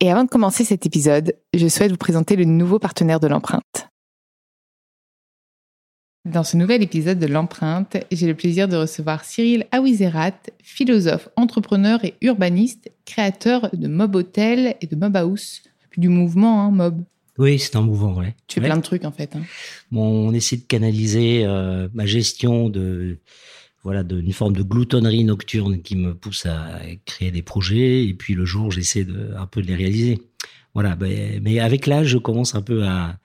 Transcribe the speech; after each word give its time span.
Et 0.00 0.10
avant 0.10 0.24
de 0.24 0.28
commencer 0.28 0.64
cet 0.64 0.84
épisode, 0.84 1.34
je 1.54 1.68
souhaite 1.68 1.90
vous 1.90 1.96
présenter 1.96 2.36
le 2.36 2.44
nouveau 2.44 2.78
partenaire 2.78 3.18
de 3.18 3.28
l'empreinte. 3.28 3.88
Dans 6.26 6.44
ce 6.44 6.56
nouvel 6.56 6.82
épisode 6.82 7.18
de 7.18 7.26
l'empreinte, 7.26 7.96
j'ai 8.10 8.26
le 8.26 8.34
plaisir 8.34 8.68
de 8.68 8.76
recevoir 8.76 9.24
Cyril 9.24 9.64
Awizerat, 9.70 10.34
philosophe, 10.62 11.28
entrepreneur 11.36 12.04
et 12.04 12.14
urbaniste, 12.20 12.90
créateur 13.04 13.70
de 13.72 13.86
Mob 13.86 14.16
Hotel 14.16 14.74
et 14.80 14.86
de 14.86 14.96
Mob 14.96 15.16
House, 15.16 15.62
puis 15.88 16.00
du 16.00 16.08
mouvement 16.08 16.62
hein, 16.62 16.70
Mob. 16.72 17.02
Oui, 17.38 17.58
c'est 17.58 17.76
un 17.76 17.82
mouvement, 17.82 18.14
ouais. 18.16 18.34
Tu 18.48 18.60
fais 18.60 18.66
plein 18.66 18.76
de 18.76 18.82
trucs 18.82 19.04
en 19.04 19.12
fait. 19.12 19.36
Hein. 19.36 19.42
Bon, 19.92 20.28
on 20.28 20.32
essaie 20.32 20.56
de 20.56 20.64
canaliser 20.64 21.44
euh, 21.44 21.88
ma 21.94 22.06
gestion 22.06 22.68
de 22.68 23.18
voilà, 23.86 24.02
d'une 24.02 24.32
forme 24.32 24.56
de 24.56 24.64
gloutonnerie 24.64 25.22
nocturne 25.22 25.80
qui 25.80 25.94
me 25.94 26.12
pousse 26.12 26.44
à 26.44 26.80
créer 27.04 27.30
des 27.30 27.42
projets. 27.42 28.04
Et 28.04 28.14
puis 28.14 28.34
le 28.34 28.44
jour, 28.44 28.72
j'essaie 28.72 29.04
de, 29.04 29.30
un 29.38 29.46
peu 29.46 29.62
de 29.62 29.68
les 29.68 29.76
réaliser. 29.76 30.22
Voilà, 30.74 30.96
ben, 30.96 31.40
mais 31.40 31.60
avec 31.60 31.86
l'âge, 31.86 32.08
je 32.08 32.18
commence 32.18 32.56
un 32.56 32.62
peu 32.62 32.82
à, 32.82 33.16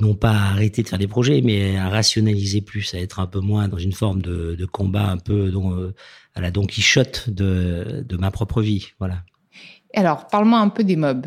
non 0.00 0.14
pas 0.14 0.32
à 0.32 0.50
arrêter 0.50 0.82
de 0.82 0.88
faire 0.90 0.98
des 0.98 1.08
projets, 1.08 1.40
mais 1.40 1.78
à 1.78 1.88
rationaliser 1.88 2.60
plus, 2.60 2.92
à 2.92 2.98
être 2.98 3.20
un 3.20 3.26
peu 3.26 3.40
moins 3.40 3.68
dans 3.68 3.78
une 3.78 3.94
forme 3.94 4.20
de, 4.20 4.54
de 4.54 4.66
combat 4.66 5.08
un 5.08 5.16
peu 5.16 5.50
euh, 5.50 5.94
à 6.34 6.42
la 6.42 6.50
Don 6.50 6.66
Quichotte 6.66 7.30
de, 7.30 8.04
de 8.06 8.16
ma 8.18 8.30
propre 8.30 8.60
vie. 8.60 8.88
Voilà. 8.98 9.22
Alors, 9.94 10.26
parle-moi 10.26 10.58
un 10.58 10.68
peu 10.68 10.84
des 10.84 10.96
mobs. 10.96 11.26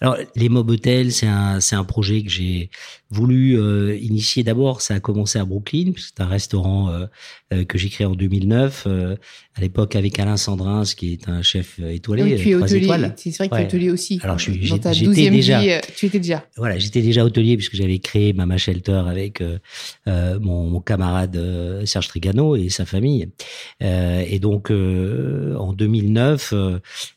Alors, 0.00 0.16
les 0.34 0.48
Mob 0.48 0.70
Hotels, 0.70 1.12
c'est 1.12 1.28
un, 1.28 1.60
c'est 1.60 1.76
un 1.76 1.84
projet 1.84 2.22
que 2.22 2.30
j'ai 2.30 2.70
voulu 3.12 3.60
euh, 3.60 3.94
initier 4.00 4.42
d'abord. 4.42 4.80
Ça 4.80 4.94
a 4.94 5.00
commencé 5.00 5.38
à 5.38 5.44
Brooklyn, 5.44 5.92
c'est 5.96 6.20
un 6.20 6.26
restaurant 6.26 6.88
euh, 6.88 7.06
euh, 7.52 7.64
que 7.64 7.76
j'ai 7.76 7.90
créé 7.90 8.06
en 8.06 8.14
2009, 8.14 8.86
à 8.86 9.60
l'époque 9.60 9.96
avec 9.96 10.18
Alain 10.18 10.38
Sandrin, 10.38 10.82
qui 10.84 11.12
est 11.12 11.28
un 11.28 11.42
chef 11.42 11.78
étoilé, 11.78 12.22
oui, 12.22 12.36
tu 12.36 12.50
es 12.50 12.54
hôtelier. 12.54 12.88
C'est 13.16 13.36
vrai 13.36 13.48
que 13.48 13.54
tu 13.54 13.60
es 13.60 13.64
hôtelier 13.66 13.90
aussi. 13.90 14.18
Alors, 14.22 14.38
je 14.38 14.50
suis, 14.50 14.62
j'étais 14.62 15.30
déjà, 15.30 15.60
vie, 15.60 15.80
tu 15.94 16.06
étais 16.06 16.18
déjà. 16.18 16.44
Voilà, 16.56 16.78
j'étais 16.78 17.02
déjà 17.02 17.24
hôtelier 17.24 17.56
puisque 17.56 17.76
j'avais 17.76 17.98
créé 17.98 18.32
Mama 18.32 18.56
Shelter 18.56 19.02
avec 19.06 19.42
mon, 20.06 20.70
mon, 20.70 20.80
camarade 20.80 21.38
Serge 21.84 22.08
Trigano 22.08 22.56
et 22.56 22.70
sa 22.70 22.86
famille. 22.86 23.28
et 23.80 24.38
donc, 24.40 24.70
en 24.70 25.72
2009, 25.72 26.54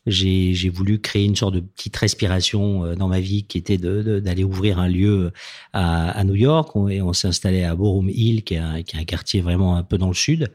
j'ai, 0.05 0.53
j'ai 0.53 0.69
voulu 0.69 0.99
créer 0.99 1.23
une 1.23 1.35
sorte 1.35 1.55
de 1.55 1.61
petite 1.61 1.95
respiration 1.95 2.95
dans 2.95 3.07
ma 3.07 3.21
vie 3.21 3.43
qui 3.43 3.57
était 3.57 3.77
de, 3.77 4.19
d'aller 4.19 4.43
ouvrir 4.43 4.79
un 4.79 4.89
lieu 4.89 5.31
à 5.71 5.84
à, 5.85 6.23
New 6.23 6.35
York 6.35 6.71
et 6.89 7.01
on 7.01 7.13
s'est 7.13 7.27
installé 7.27 7.63
à 7.63 7.75
Borum 7.75 8.09
Hill, 8.09 8.43
qui 8.43 8.55
est, 8.55 8.59
un, 8.59 9.03
quartier 9.05 9.41
vraiment 9.41 9.75
un 9.75 9.83
peu 9.83 9.97
dans 9.97 10.07
le 10.07 10.13
sud 10.13 10.51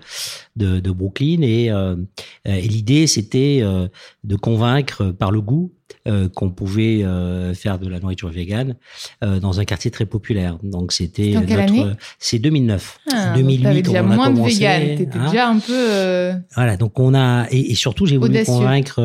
de, 0.56 0.90
Brooklyn. 0.90 1.42
Et, 1.42 1.70
euh, 1.70 1.96
et 2.44 2.68
l'idée, 2.68 3.06
c'était 3.06 3.60
euh, 3.62 3.88
de 4.24 4.36
convaincre 4.36 5.10
par 5.12 5.30
le 5.30 5.40
goût 5.40 5.72
euh, 6.10 6.28
qu'on 6.28 6.50
pouvait 6.50 7.04
euh, 7.04 7.54
faire 7.54 7.78
de 7.78 7.86
la 7.86 8.00
nourriture 8.00 8.30
végane 8.30 8.74
euh, 9.22 9.38
dans 9.38 9.60
un 9.60 9.64
quartier 9.64 9.90
très 9.90 10.06
populaire. 10.06 10.58
Donc 10.62 10.92
c'était 10.92 11.32
notre 11.32 11.96
c'est 12.18 12.38
2009. 12.38 13.00
Ah, 13.12 13.34
2008 13.36 13.82
déjà 13.82 14.02
on 14.02 14.10
a 14.10 14.16
moins 14.16 14.32
commencé, 14.32 14.54
de 14.54 14.58
vegan, 14.58 14.96
t'étais 14.96 15.18
hein. 15.18 15.26
déjà 15.26 15.48
un 15.48 15.58
peu 15.58 16.32
Voilà, 16.56 16.76
donc 16.76 16.98
on 16.98 17.14
a 17.14 17.46
et, 17.50 17.70
et 17.70 17.74
surtout 17.74 18.06
j'ai 18.06 18.16
voulu 18.16 18.42
convaincre 18.44 18.98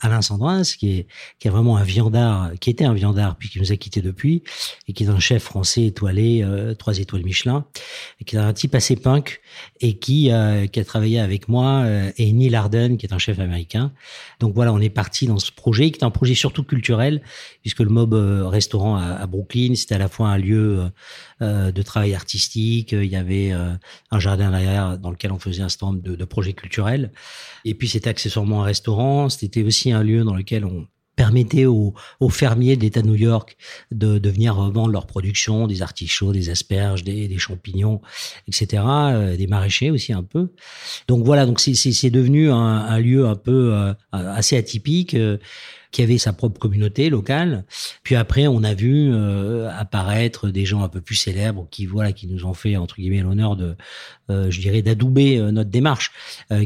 Alain 0.00 0.20
Sandrin 0.20 0.62
qui 0.62 0.98
est 0.98 1.06
qui 1.38 1.48
est 1.48 1.50
vraiment 1.50 1.76
un 1.76 1.84
viandard, 1.84 2.50
qui 2.60 2.70
était 2.70 2.84
un 2.84 2.94
viandard 2.94 3.36
puis 3.36 3.48
qui 3.48 3.58
nous 3.58 3.72
a 3.72 3.76
quitté 3.76 4.02
depuis 4.02 4.42
et 4.88 4.92
qui 4.92 5.04
est 5.04 5.08
un 5.08 5.20
chef 5.20 5.44
français 5.44 5.84
étoilé 5.86 6.44
trois 6.78 6.98
étoiles 6.98 7.24
Michelin 7.24 7.64
et 8.20 8.24
qui 8.24 8.36
est 8.36 8.40
un 8.40 8.52
type 8.52 8.74
assez 8.74 8.96
punk 8.96 9.40
et 9.80 9.94
qui 9.94 10.30
qui 10.72 10.80
a 10.80 10.84
travaillé 10.84 11.20
avec 11.20 11.48
moi 11.48 11.84
et 12.16 12.32
Neil 12.32 12.54
Arden 12.54 12.96
qui 12.96 13.06
est 13.06 13.14
un 13.14 13.18
chef 13.18 13.38
américain. 13.38 13.92
Donc 14.40 14.54
voilà, 14.54 14.72
on 14.72 14.80
est 14.80 14.90
parti 14.90 15.26
dans 15.26 15.38
ce 15.38 15.52
projet 15.52 15.90
un 16.02 16.09
projet 16.10 16.34
surtout 16.34 16.64
culturel, 16.64 17.22
puisque 17.62 17.80
le 17.80 17.90
Mob 17.90 18.14
euh, 18.14 18.46
Restaurant 18.46 18.96
à, 18.96 19.26
Brooklyn, 19.26 19.74
c'était 19.74 19.94
à 19.94 19.98
la 19.98 20.08
fois 20.08 20.28
un 20.28 20.38
lieu 20.38 20.80
euh, 20.80 20.88
euh, 21.42 21.72
de 21.72 21.82
travail 21.82 22.14
artistique, 22.14 22.92
il 22.92 23.06
y 23.06 23.16
avait 23.16 23.52
un 23.52 24.18
jardin 24.18 24.50
derrière 24.50 24.98
dans 24.98 25.10
lequel 25.10 25.32
on 25.32 25.38
faisait 25.38 25.62
un 25.62 25.68
stand 25.68 26.02
de, 26.02 26.14
de 26.14 26.24
projets 26.24 26.52
culturels, 26.52 27.12
et 27.64 27.74
puis 27.74 27.88
c'était 27.88 28.10
accessoirement 28.10 28.62
un 28.62 28.66
restaurant, 28.66 29.28
c'était 29.28 29.62
aussi 29.62 29.92
un 29.92 30.02
lieu 30.02 30.24
dans 30.24 30.34
lequel 30.34 30.64
on 30.64 30.86
permettait 31.20 31.66
aux, 31.66 31.92
fermiers 32.30 32.76
de 32.76 32.80
l'État 32.80 33.02
de 33.02 33.06
New 33.06 33.14
York 33.14 33.58
de, 33.90 34.16
de 34.16 34.30
venir 34.30 34.54
vendre 34.54 34.88
leur 34.88 35.06
production, 35.06 35.66
des 35.66 35.82
artichauts, 35.82 36.32
des 36.32 36.48
asperges, 36.48 37.04
des, 37.04 37.36
champignons, 37.36 38.00
etc., 38.48 38.82
des 39.36 39.46
maraîchers 39.46 39.90
aussi 39.90 40.14
un 40.14 40.22
peu. 40.22 40.48
Donc 41.08 41.26
voilà, 41.26 41.44
donc 41.44 41.60
c'est 41.60 42.10
devenu 42.10 42.50
un, 42.50 42.98
lieu 43.00 43.26
un 43.26 43.36
peu 43.36 43.92
assez 44.12 44.56
atypique 44.56 45.14
qui 45.90 46.02
avait 46.02 46.18
sa 46.18 46.32
propre 46.32 46.58
communauté 46.58 47.10
locale. 47.10 47.64
Puis 48.02 48.14
après, 48.14 48.46
on 48.46 48.62
a 48.62 48.74
vu 48.74 49.10
euh, 49.12 49.68
apparaître 49.76 50.48
des 50.48 50.64
gens 50.64 50.82
un 50.82 50.88
peu 50.88 51.00
plus 51.00 51.16
célèbres 51.16 51.66
qui 51.70 51.86
voilà 51.86 52.12
qui 52.12 52.26
nous 52.26 52.44
ont 52.44 52.54
fait 52.54 52.76
entre 52.76 52.96
guillemets 52.96 53.22
l'honneur 53.22 53.56
de, 53.56 53.76
euh, 54.30 54.50
je 54.50 54.60
dirais, 54.60 54.82
d'adouber 54.82 55.38
euh, 55.38 55.50
notre 55.50 55.70
démarche, 55.70 56.12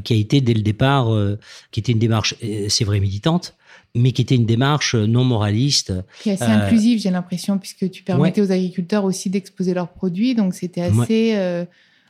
qui 0.04 0.12
a 0.12 0.16
été 0.16 0.40
dès 0.40 0.54
le 0.54 0.62
départ, 0.62 1.08
qui 1.70 1.80
était 1.80 1.92
une 1.92 1.98
démarche, 1.98 2.34
c'est 2.68 2.84
vrai, 2.84 3.00
militante 3.00 3.54
mais 3.96 4.10
qui 4.10 4.22
était 4.22 4.34
une 4.34 4.46
démarche 4.46 4.96
non 4.96 5.22
moraliste. 5.22 5.92
Qui 6.20 6.30
est 6.30 6.42
assez 6.42 6.50
inclusive, 6.50 7.00
j'ai 7.00 7.10
l'impression, 7.10 7.58
puisque 7.58 7.88
tu 7.90 8.02
permettais 8.02 8.40
aux 8.40 8.50
agriculteurs 8.50 9.04
aussi 9.04 9.30
d'exposer 9.30 9.72
leurs 9.72 9.90
produits, 9.90 10.34
donc 10.34 10.54
c'était 10.54 10.80
assez 10.80 11.66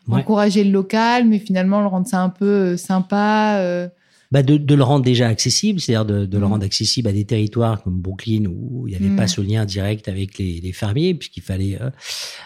encourager 0.09 0.65
le 0.65 0.71
local, 0.71 1.27
mais 1.27 1.39
finalement 1.39 1.81
le 1.81 1.87
rendre 1.87 2.07
ça 2.07 2.23
un 2.23 2.31
peu 2.31 2.77
sympa 2.77 3.91
bah 4.35 4.43
de, 4.43 4.57
de, 4.57 4.75
le 4.75 4.83
rendre 4.83 5.05
déjà 5.05 5.29
accessible, 5.29 5.79
c'est-à-dire 5.79 6.05
de, 6.05 6.27
de 6.27 6.39
le 6.39 6.45
mmh. 6.45 6.51
rendre 6.51 6.65
accessible 6.65 7.09
à 7.09 7.13
des 7.13 7.25
territoires 7.25 7.81
comme 7.85 8.01
Brooklyn 8.01 8.47
où 8.47 8.89
il 8.89 8.91
n'y 8.91 8.97
avait 8.97 9.15
pas 9.15 9.27
mmh. 9.27 9.29
ce 9.29 9.41
lien 9.41 9.65
direct 9.65 10.09
avec 10.09 10.39
les, 10.39 10.61
les 10.61 10.73
fermiers, 10.73 11.15
puisqu'il 11.15 11.45
fallait 11.45 11.81
euh, 11.81 11.89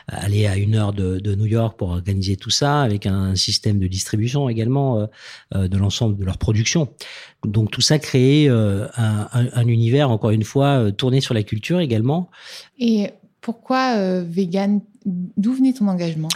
aller 0.07 0.47
à 0.47 0.59
une 0.59 0.75
heure 0.75 0.93
de, 0.93 1.19
de, 1.19 1.35
New 1.35 1.47
York 1.47 1.79
pour 1.79 1.89
organiser 1.89 2.37
tout 2.37 2.51
ça, 2.51 2.83
avec 2.83 3.07
un 3.07 3.35
système 3.37 3.79
de 3.79 3.87
distribution 3.87 4.51
également 4.51 4.99
euh, 4.99 5.07
euh 5.55 5.69
de 5.69 5.79
l'ensemble 5.79 6.19
de 6.19 6.27
leur 6.27 6.37
production. 6.37 6.91
Donc 7.47 7.71
tout 7.71 7.81
ça 7.81 7.99
créait 7.99 8.51
euh, 8.51 8.87
un, 8.99 9.27
un, 9.33 9.49
un, 9.55 9.67
univers, 9.67 10.11
encore 10.11 10.33
une 10.33 10.45
fois, 10.45 10.93
tourné 10.93 11.23
sur 11.23 11.33
la 11.33 11.43
culture 11.43 11.81
également. 11.81 12.29
Et 12.79 13.13
pourquoi 13.41 14.21
vegan 14.25 14.83
D'où 15.07 15.55
venait 15.55 15.73
ton 15.73 15.89
engagement? 15.89 16.29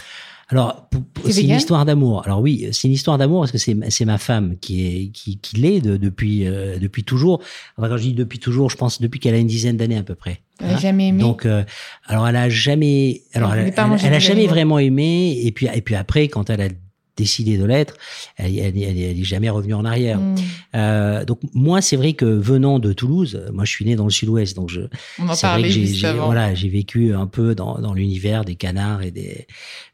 Alors, 0.53 0.87
c'est 1.27 1.41
une 1.41 1.49
histoire 1.49 1.83
d'amour. 1.83 2.21
Alors 2.25 2.39
oui, 2.39 2.69
c'est 2.71 2.87
une 2.87 2.93
histoire 2.93 3.17
d'amour 3.17 3.41
parce 3.41 3.51
que 3.51 3.57
c'est 3.57 4.05
ma 4.05 4.17
femme 4.19 4.55
qui 4.61 4.85
est 4.85 5.07
qui, 5.07 5.37
qui 5.39 5.57
l'est 5.57 5.81
depuis 5.81 6.45
euh, 6.45 6.77
depuis 6.77 7.03
toujours. 7.03 7.41
Enfin, 7.75 7.89
quand 7.89 7.97
je 7.97 8.03
dis 8.03 8.13
depuis 8.13 8.37
toujours, 8.37 8.69
je 8.69 8.77
pense 8.77 9.01
depuis 9.01 9.19
qu'elle 9.19 9.33
a 9.33 9.39
une 9.39 9.47
dizaine 9.47 9.77
d'années 9.77 9.97
à 9.97 10.03
peu 10.03 10.13
près. 10.13 10.41
Elle 10.59 10.67
n'a 10.67 10.77
jamais 10.77 11.07
aimé. 11.07 11.21
Donc, 11.21 11.47
euh, 11.47 11.63
alors 12.05 12.27
elle 12.27 12.35
a 12.35 12.49
jamais, 12.49 13.23
alors 13.33 13.55
elle, 13.55 13.73
elle, 13.75 14.13
a 14.13 14.19
jamais 14.19 14.45
vraiment 14.45 14.77
aimé. 14.77 15.41
Et 15.43 15.51
puis 15.51 15.67
et 15.73 15.81
puis 15.81 15.95
après, 15.95 16.27
quand 16.27 16.51
elle 16.51 16.61
a 16.61 16.69
décidé 17.15 17.57
de 17.57 17.65
l'être, 17.65 17.95
elle, 18.37 18.57
elle, 18.57 18.77
elle, 18.77 18.97
est 18.97 19.23
jamais 19.23 19.49
revenue 19.49 19.73
en 19.73 19.85
arrière. 19.85 20.19
Mm. 20.19 20.35
Euh, 20.75 21.25
donc 21.25 21.39
moi, 21.53 21.81
c'est 21.81 21.95
vrai 21.95 22.13
que 22.13 22.25
venant 22.25 22.79
de 22.79 22.93
Toulouse, 22.93 23.45
moi 23.53 23.65
je 23.65 23.71
suis 23.71 23.85
né 23.85 23.95
dans 23.95 24.05
le 24.05 24.11
Sud-Ouest, 24.11 24.55
donc 24.55 24.69
je. 24.69 24.81
On 25.19 25.29
en 25.29 25.35
parlait 25.35 25.69
j'ai, 25.69 26.13
voilà, 26.13 26.53
j'ai 26.53 26.69
vécu 26.69 27.13
un 27.13 27.27
peu 27.27 27.55
dans, 27.55 27.79
dans 27.79 27.93
l'univers 27.93 28.45
des 28.45 28.55
canards 28.55 29.03
et 29.03 29.11
des 29.11 29.47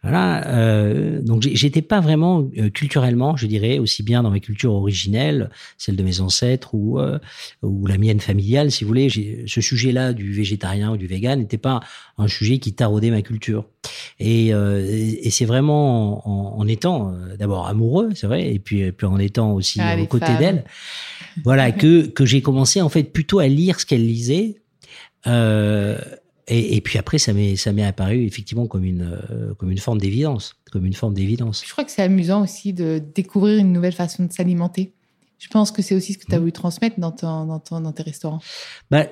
voilà. 0.04 0.48
Euh, 0.48 1.22
donc 1.22 1.42
j'étais 1.42 1.82
pas 1.82 2.00
vraiment 2.00 2.50
euh, 2.58 2.70
culturellement, 2.70 3.36
je 3.36 3.48
dirais, 3.48 3.80
aussi 3.80 4.04
bien 4.04 4.24
dans 4.24 4.30
ma 4.30 4.40
culture 4.40 4.74
originelle, 4.74 5.50
celle 5.78 5.96
de 5.96 6.04
mes 6.04 6.22
ancêtres 6.22 6.74
ou 6.74 7.00
euh, 7.00 7.20
ou 7.62 7.86
la 7.88 7.98
mienne 7.98 8.20
familiale, 8.20 8.72
si 8.72 8.84
vous 8.84 8.90
voulez. 8.90 9.10
Ce 9.46 9.62
sujet-là 9.62 10.14
du 10.14 10.32
végétarien 10.32 10.92
ou 10.92 10.98
du 10.98 11.08
vegan 11.08 11.40
n'était 11.40 11.58
pas 11.58 11.82
un 12.18 12.28
sujet 12.28 12.60
qui 12.60 12.74
taraudait 12.74 13.12
ma 13.12 13.22
culture. 13.22 13.66
Et, 14.20 14.54
euh, 14.54 14.86
et 14.90 15.30
c'est 15.30 15.46
vraiment 15.46 16.28
en, 16.28 16.60
en 16.60 16.68
étant 16.68 17.09
euh, 17.14 17.36
d'abord 17.38 17.68
amoureux, 17.68 18.10
c'est 18.16 18.28
vrai, 18.28 18.54
et 18.54 18.60
puis, 18.60 18.92
puis 18.92 19.08
en 19.08 19.18
étant 19.18 19.54
aussi 19.54 19.80
ah, 19.82 19.98
aux 20.00 20.06
côtés 20.06 20.38
d'elle, 20.38 20.64
voilà, 21.44 21.72
que, 21.74 22.08
que 22.08 22.26
j'ai 22.26 22.42
commencé 22.42 22.82
en 22.82 22.90
fait 22.90 23.04
plutôt 23.04 23.40
à 23.40 23.48
lire 23.48 23.80
ce 23.80 23.86
qu'elle 23.86 24.06
lisait. 24.06 24.62
Euh, 25.28 25.98
et, 26.48 26.78
et, 26.78 26.82
puis 26.82 26.98
après, 26.98 27.20
ça 27.20 27.34
m'est 27.34 27.56
ça 27.56 27.74
m'est 27.74 27.84
apparu 27.84 28.26
effectivement 28.26 28.66
comme 28.66 28.84
une 28.84 29.20
euh, 29.30 29.54
comme 29.56 29.70
une 29.70 29.78
forme 29.78 30.00
d'évidence, 30.00 30.56
comme 30.72 30.86
une 30.86 30.94
forme 30.94 31.14
d'évidence. 31.14 31.64
Je 31.66 31.72
crois 31.72 31.84
que 31.84 31.92
c'est 31.92 32.02
amusant 32.02 32.42
aussi 32.42 32.74
de 32.74 33.02
découvrir 33.14 33.60
une 33.60 33.72
nouvelle 33.72 33.94
façon 33.94 34.26
de 34.26 34.32
s'alimenter. 34.32 34.94
Je 35.40 35.48
pense 35.48 35.72
que 35.72 35.82
c'est 35.82 35.96
aussi 35.96 36.14
ce 36.14 36.18
que 36.18 36.26
tu 36.26 36.36
as 36.36 36.40
voulu 36.40 36.52
transmettre 36.52 37.00
dans, 37.00 37.12
ton, 37.12 37.46
dans, 37.46 37.60
ton, 37.60 37.80
dans 37.80 37.94
tes 37.94 38.04
restaurants. 38.04 38.42
Bah, 38.92 39.08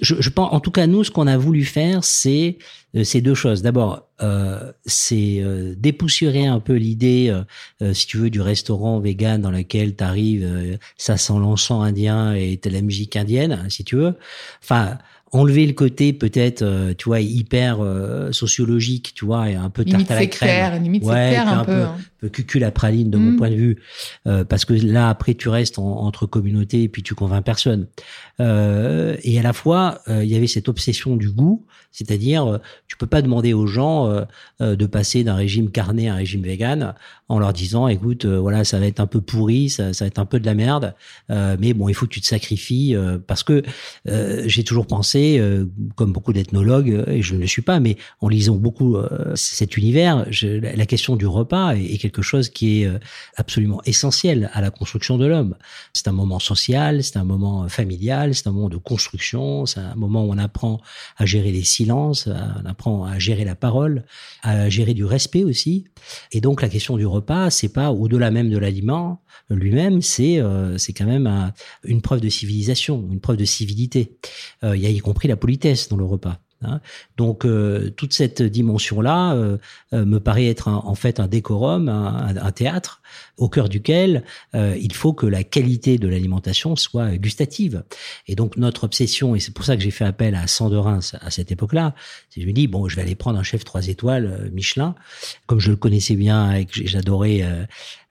je, 0.00 0.14
je, 0.20 0.30
pense, 0.30 0.52
en 0.52 0.60
tout 0.60 0.70
cas, 0.70 0.86
nous, 0.86 1.02
ce 1.02 1.10
qu'on 1.10 1.26
a 1.26 1.36
voulu 1.36 1.64
faire, 1.64 2.04
c'est 2.04 2.58
euh, 2.94 3.02
ces 3.02 3.20
deux 3.20 3.34
choses. 3.34 3.62
D'abord, 3.62 4.08
euh, 4.22 4.72
c'est 4.86 5.40
euh, 5.40 5.74
dépoussiérer 5.76 6.46
un 6.46 6.60
peu 6.60 6.74
l'idée, 6.74 7.36
euh, 7.82 7.92
si 7.92 8.06
tu 8.06 8.16
veux, 8.16 8.30
du 8.30 8.40
restaurant 8.40 9.00
vegan 9.00 9.40
dans 9.40 9.50
lequel 9.50 9.96
tu 9.96 10.04
arrives, 10.04 10.78
ça 10.96 11.16
sent 11.16 11.34
l'encens 11.34 11.84
indien 11.84 12.32
et 12.34 12.56
t'as 12.58 12.70
la 12.70 12.80
musique 12.80 13.16
indienne, 13.16 13.66
si 13.68 13.82
tu 13.82 13.96
veux. 13.96 14.14
Enfin, 14.62 14.98
enlever 15.32 15.66
le 15.66 15.72
côté 15.72 16.12
peut-être 16.12 16.62
euh, 16.62 16.94
tu 16.96 17.06
vois 17.06 17.20
hyper 17.20 17.78
euh, 17.80 18.32
sociologique 18.32 19.12
tu 19.14 19.24
vois 19.24 19.50
et 19.50 19.54
un 19.54 19.70
peu 19.70 19.84
tarte 19.84 20.10
à 20.10 20.16
la 20.16 20.26
crème 20.26 20.82
limite 20.82 21.04
ouais, 21.04 21.36
un, 21.36 21.60
un, 21.60 21.64
peu, 21.64 21.82
hein. 21.82 21.96
Cucul 22.28 22.64
à 22.64 22.70
praline 22.70 23.10
de 23.10 23.18
mon 23.18 23.32
mm. 23.32 23.36
point 23.36 23.50
de 23.50 23.54
vue 23.54 23.78
euh, 24.26 24.44
parce 24.44 24.64
que 24.64 24.74
là 24.74 25.08
après 25.08 25.34
tu 25.34 25.48
restes 25.48 25.78
entre 25.78 26.26
communautés 26.26 26.82
et 26.84 26.88
puis 26.88 27.02
tu 27.02 27.14
convaincs 27.14 27.44
personne 27.44 27.86
et 28.38 29.38
à 29.38 29.42
la 29.42 29.52
fois 29.52 30.00
il 30.08 30.24
y 30.24 30.34
avait 30.34 30.48
cette 30.48 30.68
obsession 30.68 31.16
du 31.16 31.30
goût 31.30 31.64
c'est-à-dire 31.92 32.58
tu 32.88 32.96
peux 32.96 33.06
pas 33.06 33.22
demander 33.22 33.52
aux 33.52 33.68
gens 33.68 34.26
de 34.58 34.86
passer 34.86 35.22
d'un 35.22 35.36
régime 35.36 35.70
carné 35.70 36.08
à 36.08 36.14
un 36.14 36.16
régime 36.16 36.42
vegan 36.42 36.94
en 37.28 37.38
leur 37.38 37.52
disant 37.52 37.86
écoute 37.86 38.24
voilà 38.26 38.64
ça 38.64 38.80
va 38.80 38.86
être 38.86 38.98
un 38.98 39.06
peu 39.06 39.20
pourri 39.20 39.70
ça, 39.70 39.92
ça 39.92 40.04
va 40.04 40.08
être 40.08 40.18
un 40.18 40.24
peu 40.24 40.40
de 40.40 40.46
la 40.46 40.54
merde 40.54 40.94
mais 41.28 41.72
bon 41.72 41.88
il 41.88 41.94
faut 41.94 42.06
que 42.06 42.10
tu 42.10 42.20
te 42.20 42.26
sacrifies 42.26 42.96
parce 43.28 43.44
que 43.44 43.62
j'ai 44.06 44.64
toujours 44.64 44.86
pensé 44.86 45.38
euh, 45.38 45.66
comme 45.96 46.12
beaucoup 46.12 46.32
d'ethnologues, 46.32 46.90
euh, 46.90 47.10
et 47.10 47.22
je 47.22 47.34
ne 47.34 47.40
le 47.40 47.46
suis 47.46 47.62
pas, 47.62 47.80
mais 47.80 47.96
en 48.20 48.28
lisant 48.28 48.56
beaucoup 48.56 48.96
euh, 48.96 49.32
cet 49.34 49.76
univers, 49.76 50.26
la 50.42 50.86
question 50.86 51.16
du 51.16 51.26
repas 51.26 51.74
est, 51.74 51.98
quelque 51.98 52.11
chose 52.20 52.50
qui 52.50 52.82
est 52.82 52.90
absolument 53.36 53.80
essentiel 53.86 54.50
à 54.52 54.60
la 54.60 54.70
construction 54.70 55.16
de 55.16 55.24
l'homme. 55.24 55.56
C'est 55.94 56.08
un 56.08 56.12
moment 56.12 56.38
social, 56.38 57.02
c'est 57.02 57.16
un 57.16 57.24
moment 57.24 57.68
familial, 57.68 58.34
c'est 58.34 58.48
un 58.48 58.52
moment 58.52 58.68
de 58.68 58.76
construction, 58.76 59.64
c'est 59.64 59.80
un 59.80 59.94
moment 59.94 60.24
où 60.26 60.32
on 60.32 60.38
apprend 60.38 60.80
à 61.16 61.24
gérer 61.24 61.52
les 61.52 61.62
silences, 61.62 62.26
on 62.26 62.66
apprend 62.66 63.04
à 63.04 63.18
gérer 63.18 63.44
la 63.44 63.54
parole, 63.54 64.04
à 64.42 64.68
gérer 64.68 64.92
du 64.92 65.04
respect 65.04 65.44
aussi. 65.44 65.84
Et 66.32 66.40
donc 66.40 66.60
la 66.60 66.68
question 66.68 66.96
du 66.96 67.06
repas, 67.06 67.48
c'est 67.50 67.72
pas 67.72 67.92
au-delà 67.92 68.30
même 68.30 68.50
de 68.50 68.58
l'aliment 68.58 69.22
lui-même, 69.48 70.02
c'est 70.02 70.40
c'est 70.76 70.92
quand 70.92 71.06
même 71.06 71.52
une 71.84 72.02
preuve 72.02 72.20
de 72.20 72.28
civilisation, 72.28 73.08
une 73.10 73.20
preuve 73.20 73.36
de 73.36 73.44
civilité. 73.44 74.16
Il 74.62 74.76
y 74.76 74.98
a 74.98 75.00
compris 75.00 75.28
la 75.28 75.36
politesse 75.36 75.88
dans 75.88 75.96
le 75.96 76.04
repas. 76.04 76.40
Hein. 76.64 76.80
Donc 77.16 77.44
euh, 77.44 77.90
toute 77.90 78.12
cette 78.12 78.42
dimension-là 78.42 79.34
euh, 79.34 79.58
euh, 79.92 80.04
me 80.04 80.18
paraît 80.20 80.46
être 80.46 80.68
en 80.68 80.94
fait 80.94 81.20
un 81.20 81.26
décorum, 81.26 81.88
un, 81.88 82.52
théâtre 82.52 83.00
au 83.36 83.48
cœur 83.48 83.68
duquel 83.68 84.24
il 84.54 84.92
faut 84.92 85.12
que 85.12 85.26
la 85.26 85.42
qualité 85.42 85.98
de 85.98 86.06
l'alimentation 86.06 86.76
soit 86.76 87.16
gustative. 87.16 87.82
Et 88.26 88.34
donc 88.34 88.56
notre 88.56 88.84
obsession, 88.84 89.34
et 89.34 89.40
c'est 89.40 89.52
pour 89.52 89.64
ça 89.64 89.76
que 89.76 89.82
j'ai 89.82 89.90
fait 89.90 90.04
appel 90.04 90.34
à 90.34 90.46
Sanderin 90.46 91.00
à 91.20 91.30
cette 91.30 91.50
époque-là, 91.50 91.94
c'est 92.30 92.42
je 92.42 92.46
me 92.46 92.52
dis 92.52 92.68
bon 92.68 92.88
je 92.88 92.96
vais 92.96 93.02
aller 93.02 93.14
prendre 93.14 93.38
un 93.38 93.42
chef 93.42 93.64
trois 93.64 93.88
étoiles 93.88 94.50
Michelin, 94.52 94.94
comme 95.46 95.60
je 95.60 95.70
le 95.70 95.76
connaissais 95.76 96.14
bien 96.14 96.52
et 96.52 96.66
que 96.66 96.86
j'adorais 96.86 97.42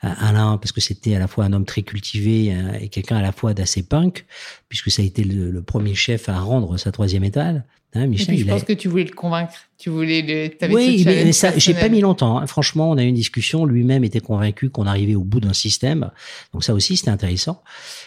Alain 0.01 0.57
parce 0.57 0.71
que 0.71 0.81
c'était 0.81 1.15
à 1.15 1.19
la 1.19 1.27
fois 1.27 1.45
un 1.45 1.53
homme 1.53 1.65
très 1.65 1.83
cultivé 1.83 2.55
et 2.79 2.89
quelqu'un 2.89 3.17
à 3.17 3.21
la 3.21 3.31
fois 3.31 3.53
d'assez 3.53 3.83
punk, 3.83 4.25
puisque 4.71 4.89
ça 4.89 5.01
a 5.01 5.05
été 5.05 5.25
le, 5.25 5.61
premier 5.61 5.95
chef 5.95 6.29
à 6.29 6.39
rendre 6.39 6.77
sa 6.77 6.93
troisième 6.93 7.25
étoile. 7.25 7.65
Hein, 7.93 8.07
Michel, 8.07 8.37
je 8.37 8.45
pense 8.45 8.63
que 8.63 8.71
tu 8.71 8.87
voulais 8.87 9.03
le 9.03 9.13
convaincre. 9.13 9.53
Tu 9.77 9.89
voulais 9.89 10.21
le. 10.21 10.73
Oui, 10.73 11.03
mais, 11.05 11.33
ça, 11.33 11.51
j'ai 11.57 11.73
pas 11.73 11.89
mis 11.89 11.99
longtemps. 11.99 12.37
Hein. 12.37 12.47
Franchement, 12.47 12.89
on 12.89 12.97
a 12.97 13.03
eu 13.03 13.07
une 13.07 13.15
discussion. 13.15 13.65
Lui-même 13.65 14.05
était 14.05 14.21
convaincu 14.21 14.69
qu'on 14.69 14.87
arrivait 14.87 15.15
au 15.15 15.25
bout 15.25 15.41
d'un 15.41 15.51
système. 15.51 16.11
Donc 16.53 16.63
ça 16.63 16.73
aussi, 16.73 16.95
c'était 16.95 17.11
intéressant. 17.11 17.61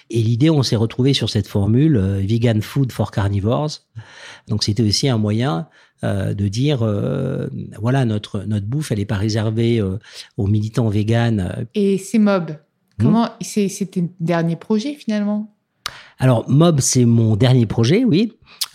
Et 0.08 0.22
l'idée, 0.22 0.48
on 0.48 0.62
s'est 0.62 0.76
retrouvé 0.76 1.12
sur 1.12 1.28
cette 1.28 1.46
formule 1.46 1.98
euh, 1.98 2.20
vegan 2.20 2.62
food 2.62 2.92
for 2.92 3.10
carnivores. 3.10 3.82
Donc 4.48 4.64
c'était 4.64 4.82
aussi 4.82 5.06
un 5.06 5.18
moyen 5.18 5.68
euh, 6.02 6.34
de 6.34 6.48
dire 6.48 6.82
euh, 6.82 7.46
voilà 7.80 8.04
notre 8.04 8.44
notre 8.44 8.66
bouffe, 8.66 8.92
elle 8.92 9.00
est 9.00 9.06
pas 9.06 9.16
réservée 9.16 9.80
euh, 9.80 9.98
aux 10.36 10.46
militants 10.46 10.88
véganes. 10.88 11.66
Et 11.74 11.98
c'est 11.98 12.18
Mob. 12.18 12.56
Comment 12.98 13.26
hmm? 13.26 13.30
c'est 13.40 13.68
c'était 13.68 14.00
le 14.00 14.08
dernier 14.20 14.56
projet 14.56 14.94
finalement? 14.94 15.53
Alors 16.18 16.48
Mob, 16.48 16.80
c'est 16.80 17.04
mon 17.04 17.36
dernier 17.36 17.66
projet, 17.66 18.04
oui. 18.04 18.32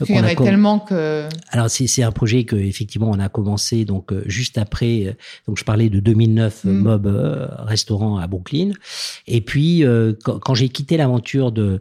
Il 0.07 0.15
y 0.15 0.19
en 0.19 0.23
a 0.23 0.35
tellement 0.35 0.79
que. 0.79 1.27
Alors 1.49 1.69
c'est 1.69 2.03
un 2.03 2.11
projet 2.11 2.43
que 2.43 2.55
effectivement 2.55 3.09
on 3.09 3.19
a 3.19 3.29
commencé 3.29 3.85
donc 3.85 4.11
euh, 4.11 4.23
juste 4.25 4.57
après. 4.57 5.05
Euh, 5.05 5.13
donc 5.47 5.57
je 5.57 5.63
parlais 5.63 5.89
de 5.89 5.99
2009 5.99 6.63
mm. 6.63 6.71
Mob 6.71 7.07
euh, 7.07 7.47
restaurant 7.59 8.17
à 8.17 8.27
Brooklyn. 8.27 8.71
Et 9.27 9.41
puis 9.41 9.83
quand, 10.23 10.53
j'ai 10.53 10.69
quitté 10.69 10.97
l'aventure 10.97 11.51
de 11.51 11.79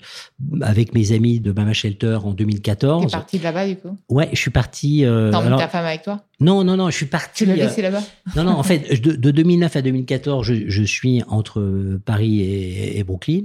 avec 0.61 0.95
mes 0.95 1.13
amis 1.13 1.41
de 1.41 1.53
Mama 1.53 1.73
Shelter 1.73 2.19
en 2.25 2.33
2014. 2.33 3.05
es 3.05 3.09
parti 3.09 3.39
de 3.39 3.45
là-bas 3.45 3.67
du 3.67 3.77
coup? 3.77 3.97
Ouais, 4.09 4.29
je 4.33 4.39
suis 4.39 4.51
parti. 4.51 5.05
Euh, 5.05 5.31
T'as 5.31 5.57
ta 5.57 5.69
femme 5.69 5.87
avec 5.87 6.03
toi? 6.03 6.23
Non, 6.41 6.63
non, 6.63 6.77
non, 6.77 6.89
je 6.91 6.97
suis 6.97 7.07
parti. 7.07 7.45
Tu 7.45 7.47
l'as 7.47 7.57
laissé 7.57 7.83
là-bas? 7.83 8.03
Non, 8.37 8.45
non, 8.45 8.53
en 8.53 8.63
fait, 8.63 9.01
de, 9.03 9.17
de 9.17 9.31
2009 9.33 9.75
à 9.75 9.83
2014, 9.83 10.47
je, 10.47 10.69
je 10.69 10.83
suis 10.85 11.23
entre 11.29 11.99
Paris 12.05 12.41
et, 12.41 12.99
et 12.99 13.05
Brooklyn 13.05 13.43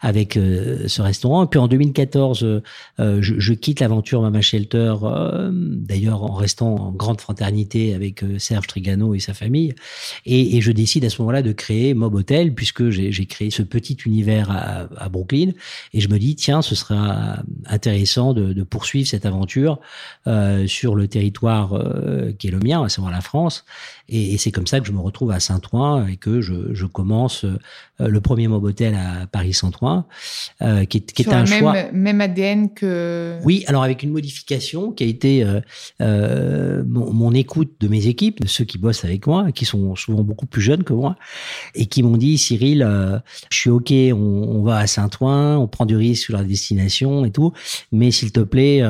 avec 0.00 0.34
ce 0.34 1.02
restaurant. 1.02 1.44
Et 1.44 1.46
puis 1.46 1.58
en 1.58 1.68
2014, 1.68 2.60
je, 2.98 3.20
je 3.20 3.52
quitte 3.54 3.80
l'aventure 3.80 3.93
Mama 4.20 4.40
Shelter, 4.40 4.94
euh, 5.02 5.50
d'ailleurs 5.52 6.22
en 6.22 6.34
restant 6.34 6.74
en 6.76 6.92
grande 6.92 7.20
fraternité 7.20 7.94
avec 7.94 8.22
euh, 8.22 8.38
Serge 8.38 8.66
Trigano 8.66 9.14
et 9.14 9.20
sa 9.20 9.34
famille. 9.34 9.74
Et, 10.26 10.60
je 10.60 10.72
décide 10.72 11.04
à 11.04 11.10
ce 11.10 11.20
moment-là 11.20 11.42
de 11.42 11.52
créer 11.52 11.94
Mob 11.94 12.14
Hotel, 12.14 12.54
puisque 12.54 12.88
j'ai 12.88 13.26
créé 13.26 13.50
ce 13.50 13.62
petit 13.62 13.96
univers 14.06 14.50
à, 14.50 15.08
Brooklyn. 15.08 15.50
Et 15.92 16.00
je 16.00 16.08
me 16.08 16.18
dis, 16.18 16.36
tiens, 16.36 16.62
ce 16.62 16.74
sera 16.74 17.38
intéressant 17.66 18.32
de, 18.32 18.62
poursuivre 18.62 19.06
cette 19.06 19.26
aventure 19.26 19.78
euh, 20.26 20.66
sur 20.66 20.94
le 20.94 21.06
territoire 21.06 21.78
qui 22.38 22.48
est 22.48 22.50
le 22.50 22.60
mien, 22.60 22.82
à 22.82 22.88
savoir 22.88 23.12
la 23.12 23.20
France. 23.20 23.64
Et, 24.08 24.38
c'est 24.38 24.52
comme 24.52 24.66
ça 24.66 24.80
que 24.80 24.86
je 24.86 24.92
me 24.92 25.00
retrouve 25.00 25.32
à 25.32 25.40
Saint-Ouen 25.40 26.06
et 26.06 26.16
que 26.16 26.40
je, 26.40 26.86
commence 26.86 27.44
le 27.98 28.20
premier 28.20 28.48
Mob 28.48 28.64
Hotel 28.64 28.94
à 28.94 29.26
Paris-Saint-Ouen, 29.26 30.06
qui, 30.88 31.02
qui 31.02 31.22
est 31.22 31.28
un 31.28 31.44
même, 31.44 31.58
choix. 31.58 31.74
Même 31.92 32.20
ADN 32.20 32.72
que. 32.72 33.38
Oui, 33.44 33.64
alors 33.66 33.83
avec 33.84 34.02
une 34.02 34.10
modification 34.10 34.92
qui 34.92 35.04
a 35.04 35.06
été 35.06 35.44
euh, 35.44 35.60
euh, 36.00 36.82
mon, 36.86 37.32
écoute 37.32 37.72
de 37.80 37.88
mes 37.88 38.06
équipes, 38.06 38.40
de 38.40 38.48
ceux 38.48 38.64
qui 38.64 38.78
bossent 38.78 39.04
avec 39.04 39.26
moi, 39.26 39.52
qui 39.52 39.64
sont 39.64 39.94
souvent 39.94 40.22
beaucoup 40.22 40.46
plus 40.46 40.62
jeunes 40.62 40.84
que 40.84 40.92
moi, 40.92 41.16
et 41.74 41.86
qui 41.86 42.02
m'ont 42.02 42.16
dit 42.16 42.38
Cyril, 42.38 42.82
euh, 42.82 43.18
je 43.50 43.58
suis 43.58 43.70
ok, 43.70 43.92
on, 44.12 44.62
va 44.62 44.78
à 44.78 44.86
Saint-Ouen, 44.86 45.58
on 45.58 45.68
prend 45.68 45.86
du 45.86 45.96
risque 45.96 46.24
sur 46.24 46.36
la 46.36 46.44
destination 46.44 47.24
et 47.24 47.30
tout, 47.30 47.52
mais 47.92 48.10
s'il 48.10 48.32
te 48.32 48.40
plaît, 48.40 48.82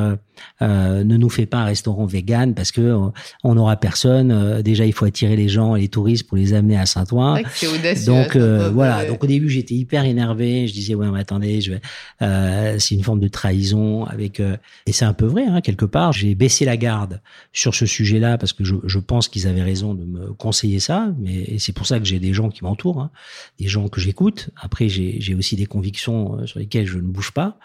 euh, 0.63 1.05
ne 1.05 1.17
nous 1.17 1.29
fais 1.29 1.47
pas 1.47 1.59
un 1.59 1.65
restaurant 1.65 2.07
vegan 2.07 2.55
parce 2.55 2.73
que 2.73 2.81
euh, 2.81 3.09
on 3.43 3.55
n'aura 3.55 3.77
personne. 3.77 4.31
Euh, 4.31 4.63
déjà, 4.63 4.87
il 4.87 4.93
faut 4.93 5.05
attirer 5.05 5.37
les 5.37 5.49
gens, 5.49 5.75
les 5.75 5.89
touristes 5.89 6.27
pour 6.27 6.37
les 6.37 6.55
amener 6.55 6.79
à 6.79 6.87
Saint-Ouen. 6.87 7.41
Donc 8.07 8.37
voilà. 8.37 9.05
Donc 9.07 9.25
au 9.25 9.27
début, 9.27 9.49
j'étais 9.49 9.75
hyper 9.75 10.05
énervé. 10.05 10.67
Je 10.67 10.73
disais 10.73 10.95
ouais, 10.95 11.11
mais 11.11 11.21
attendez, 11.21 11.61
je 11.61 11.73
vais. 11.73 12.79
c'est 12.79 12.95
une 12.95 13.05
forme 13.05 13.21
de 13.21 13.29
trahison 13.29 14.05
avec. 14.05 14.41
et 14.41 14.93
c'est 14.93 15.05
un 15.05 15.13
peu 15.13 15.27
vrai 15.27 15.45
hein, 15.47 15.61
quelque 15.61 15.85
part. 15.85 16.13
J'ai 16.13 16.35
baissé 16.35 16.65
la 16.65 16.77
garde 16.77 17.21
sur 17.53 17.75
ce 17.75 17.87
sujet-là 17.87 18.39
parce 18.39 18.53
que 18.53 18.65
je, 18.65 18.75
je 18.85 18.99
pense 18.99 19.29
qu'ils 19.29 19.47
avaient 19.47 19.63
raison 19.63 19.95
de 19.95 20.05
me 20.05 20.33
conseiller 20.33 20.81
ça. 20.81 21.13
Mais 21.19 21.59
c'est 21.59 21.73
pour 21.73 21.87
ça 21.87 21.99
que 21.99 22.05
j'ai 22.05 22.19
des 22.19 22.33
gens 22.33 22.49
qui 22.49 22.65
m'entourent, 22.65 23.01
hein, 23.01 23.11
des 23.59 23.67
gens 23.67 23.89
que 23.89 24.01
j'écoute. 24.01 24.51
Après, 24.57 24.89
j'ai 24.89 25.35
aussi 25.35 25.57
des 25.57 25.67
convictions 25.67 26.47
sur 26.47 26.59
lesquelles 26.59 26.87
je 26.87 26.99
ne 26.99 27.03
bouge 27.03 27.33
pas. 27.33 27.59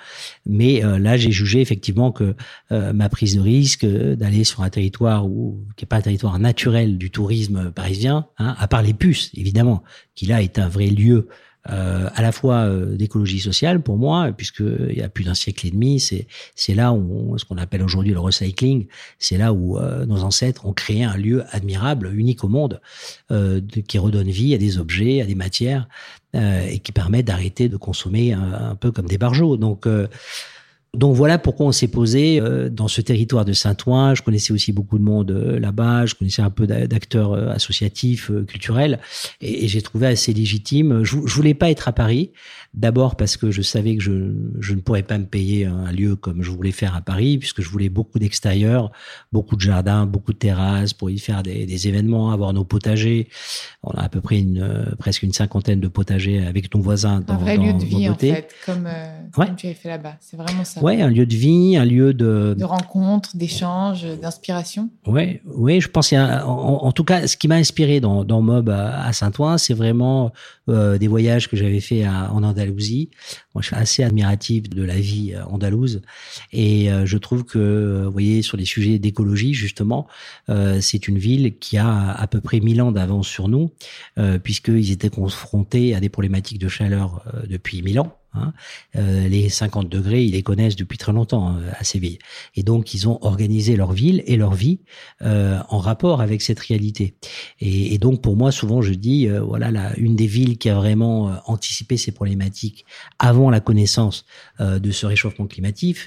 Mais 0.45 0.81
là, 0.81 1.17
j'ai 1.17 1.31
jugé 1.31 1.61
effectivement 1.61 2.11
que 2.11 2.35
ma 2.71 3.09
prise 3.09 3.35
de 3.35 3.41
risque 3.41 3.85
d'aller 3.85 4.43
sur 4.43 4.61
un 4.61 4.69
territoire 4.69 5.25
où, 5.25 5.65
qui 5.75 5.83
n'est 5.83 5.87
pas 5.87 5.97
un 5.97 6.01
territoire 6.01 6.37
naturel 6.37 6.97
du 6.97 7.09
tourisme 7.09 7.71
parisien, 7.71 8.27
hein, 8.37 8.55
à 8.59 8.67
part 8.67 8.83
les 8.83 8.93
puces, 8.93 9.31
évidemment, 9.33 9.83
qui 10.13 10.27
là 10.27 10.43
est 10.43 10.59
un 10.59 10.69
vrai 10.69 10.87
lieu 10.87 11.27
euh, 11.69 12.09
à 12.15 12.21
la 12.21 12.31
fois 12.31 12.65
euh, 12.65 12.95
d'écologie 12.95 13.39
sociale 13.39 13.81
pour 13.81 13.97
moi, 13.97 14.31
puisque 14.35 14.61
il 14.61 14.97
y 14.97 15.01
a 15.01 15.09
plus 15.09 15.25
d'un 15.25 15.33
siècle 15.33 15.67
et 15.67 15.71
demi, 15.71 15.99
c'est 15.99 16.25
c'est 16.55 16.73
là 16.73 16.93
où 16.93 17.37
ce 17.37 17.43
qu'on 17.43 17.57
appelle 17.57 17.83
aujourd'hui 17.83 18.13
le 18.13 18.19
recycling, 18.19 18.87
c'est 19.19 19.37
là 19.37 19.51
où 19.51 19.77
euh, 19.77 20.05
nos 20.05 20.23
ancêtres 20.23 20.65
ont 20.65 20.73
créé 20.73 21.03
un 21.03 21.17
lieu 21.17 21.43
admirable, 21.51 22.11
unique 22.15 22.45
au 22.45 22.47
monde, 22.47 22.79
de, 23.29 23.61
qui 23.81 23.97
redonne 23.97 24.29
vie 24.29 24.55
à 24.55 24.57
des 24.57 24.79
objets, 24.79 25.21
à 25.21 25.25
des 25.25 25.35
matières, 25.35 25.87
et 26.33 26.79
qui 26.79 26.91
permet 26.91 27.23
d'arrêter 27.23 27.69
de 27.69 27.77
consommer 27.77 28.33
un, 28.33 28.75
peu 28.75 28.91
comme 28.91 29.07
des 29.07 29.17
barjots. 29.17 29.57
Donc 29.57 29.87
donc 30.95 31.15
voilà 31.15 31.37
pourquoi 31.37 31.67
on 31.67 31.71
s'est 31.71 31.87
posé 31.87 32.41
euh, 32.41 32.67
dans 32.67 32.87
ce 32.87 33.01
territoire 33.01 33.45
de 33.45 33.53
Saint-Ouen. 33.53 34.15
Je 34.15 34.23
connaissais 34.23 34.51
aussi 34.51 34.71
beaucoup 34.71 34.97
de 34.97 35.03
monde 35.03 35.29
euh, 35.29 35.59
là-bas. 35.59 36.07
Je 36.07 36.15
connaissais 36.15 36.41
un 36.41 36.49
peu 36.49 36.65
d'acteurs 36.65 37.33
euh, 37.33 37.49
associatifs, 37.49 38.31
culturels, 38.47 38.99
et, 39.39 39.67
j'ai 39.67 39.83
trouvé 39.83 40.07
assez 40.07 40.33
légitime. 40.33 41.03
Je, 41.03 41.17
je 41.23 41.35
voulais 41.35 41.53
pas 41.53 41.69
être 41.69 41.87
à 41.87 41.91
Paris. 41.91 42.31
D'abord 42.73 43.15
parce 43.15 43.37
que 43.37 43.51
je 43.51 43.61
savais 43.61 43.97
que 43.97 44.03
je, 44.03 44.33
je, 44.59 44.73
ne 44.73 44.79
pourrais 44.81 45.03
pas 45.03 45.17
me 45.17 45.25
payer 45.25 45.65
un 45.65 45.91
lieu 45.91 46.15
comme 46.15 46.41
je 46.41 46.51
voulais 46.51 46.71
faire 46.71 46.95
à 46.95 47.01
Paris, 47.01 47.37
puisque 47.37 47.61
je 47.61 47.69
voulais 47.69 47.89
beaucoup 47.89 48.19
d'extérieur, 48.19 48.91
beaucoup 49.31 49.55
de 49.55 49.61
jardins, 49.61 50.05
beaucoup 50.05 50.33
de 50.33 50.37
terrasses 50.37 50.93
pour 50.93 51.09
y 51.09 51.19
faire 51.19 51.43
des, 51.43 51.65
des, 51.65 51.87
événements, 51.87 52.31
avoir 52.31 52.53
nos 52.53 52.65
potagers. 52.65 53.27
On 53.83 53.91
a 53.91 54.03
à 54.03 54.09
peu 54.09 54.21
près 54.21 54.39
une, 54.39 54.95
presque 54.97 55.23
une 55.23 55.33
cinquantaine 55.33 55.79
de 55.79 55.87
potagers 55.87 56.45
avec 56.45 56.73
nos 56.73 56.81
voisins 56.81 57.21
dans 57.21 57.35
Un 57.35 57.37
vrai 57.37 57.57
lieu 57.57 57.73
de 57.73 57.83
vie, 57.83 58.07
en 58.07 58.15
fait, 58.15 58.53
comme, 58.65 58.87
comme 59.33 59.55
tu 59.55 59.67
avais 59.67 59.75
fait 59.75 59.89
là-bas. 59.89 60.17
C'est 60.19 60.37
vraiment 60.37 60.63
ça. 60.63 60.78
Ouais, 60.81 61.01
un 61.01 61.09
lieu 61.09 61.25
de 61.25 61.35
vie, 61.35 61.77
un 61.77 61.85
lieu 61.85 62.13
de... 62.13 62.55
De 62.57 62.63
rencontre, 62.63 63.35
d'échange, 63.35 64.05
d'inspiration. 64.21 64.89
Ouais, 65.05 65.41
oui, 65.45 65.81
je 65.81 65.87
pense, 65.87 66.13
en, 66.13 66.17
en, 66.17 66.91
tout 66.91 67.03
cas, 67.03 67.27
ce 67.27 67.37
qui 67.37 67.47
m'a 67.47 67.55
inspiré 67.55 67.99
dans, 67.99 68.23
dans 68.23 68.41
Mob 68.41 68.69
à, 68.69 69.11
Saint-Ouen, 69.13 69.57
c'est 69.57 69.73
vraiment 69.73 70.31
euh, 70.69 70.97
des 70.97 71.07
voyages 71.07 71.47
que 71.47 71.57
j'avais 71.57 71.79
fait 71.79 72.07
en 72.07 72.43
Andalousie. 72.43 73.09
Moi, 73.55 73.61
je 73.61 73.67
suis 73.67 73.75
assez 73.75 74.03
admiratif 74.03 74.69
de 74.69 74.83
la 74.83 74.95
vie 74.95 75.33
euh, 75.33 75.43
andalouse. 75.45 76.01
Et 76.51 76.91
euh, 76.91 77.05
je 77.05 77.17
trouve 77.17 77.43
que, 77.43 78.03
vous 78.05 78.11
voyez, 78.11 78.41
sur 78.41 78.57
les 78.57 78.65
sujets 78.65 78.99
d'écologie, 78.99 79.53
justement, 79.53 80.07
c'est 80.81 81.07
une 81.07 81.17
ville 81.17 81.57
qui 81.59 81.77
a 81.77 82.11
à 82.11 82.27
peu 82.27 82.41
près 82.41 82.59
1000 82.59 82.81
ans 82.81 82.91
d'avance 82.91 83.27
sur 83.27 83.47
nous, 83.47 83.71
puisqu'ils 84.43 84.91
étaient 84.91 85.09
confrontés 85.09 85.95
à 85.95 85.99
des 85.99 86.09
problématiques 86.09 86.59
de 86.59 86.67
chaleur 86.67 87.23
depuis 87.47 87.81
1000 87.81 87.99
ans. 87.99 88.15
Hein. 88.33 88.53
Euh, 88.95 89.27
les 89.27 89.49
50 89.49 89.89
degrés, 89.89 90.23
ils 90.23 90.33
les 90.33 90.43
connaissent 90.43 90.75
depuis 90.75 90.97
très 90.97 91.11
longtemps 91.11 91.49
hein, 91.49 91.61
à 91.77 91.83
Séville. 91.83 92.19
Et 92.55 92.63
donc, 92.63 92.93
ils 92.93 93.07
ont 93.07 93.17
organisé 93.21 93.75
leur 93.75 93.91
ville 93.91 94.23
et 94.25 94.37
leur 94.37 94.53
vie 94.53 94.79
euh, 95.21 95.59
en 95.69 95.79
rapport 95.79 96.21
avec 96.21 96.41
cette 96.41 96.59
réalité. 96.59 97.15
Et, 97.59 97.93
et, 97.93 97.97
donc, 97.97 98.21
pour 98.21 98.35
moi, 98.35 98.51
souvent, 98.51 98.81
je 98.81 98.93
dis, 98.93 99.27
euh, 99.27 99.41
voilà, 99.41 99.71
la, 99.71 99.97
une 99.97 100.15
des 100.15 100.27
villes 100.27 100.57
qui 100.57 100.69
a 100.69 100.75
vraiment 100.75 101.29
euh, 101.29 101.35
anticipé 101.45 101.97
ces 101.97 102.11
problématiques 102.11 102.85
avant 103.17 103.49
la 103.49 103.59
connaissance 103.59 104.25
euh, 104.59 104.79
de 104.79 104.91
ce 104.91 105.05
réchauffement 105.05 105.47
climatique. 105.47 105.97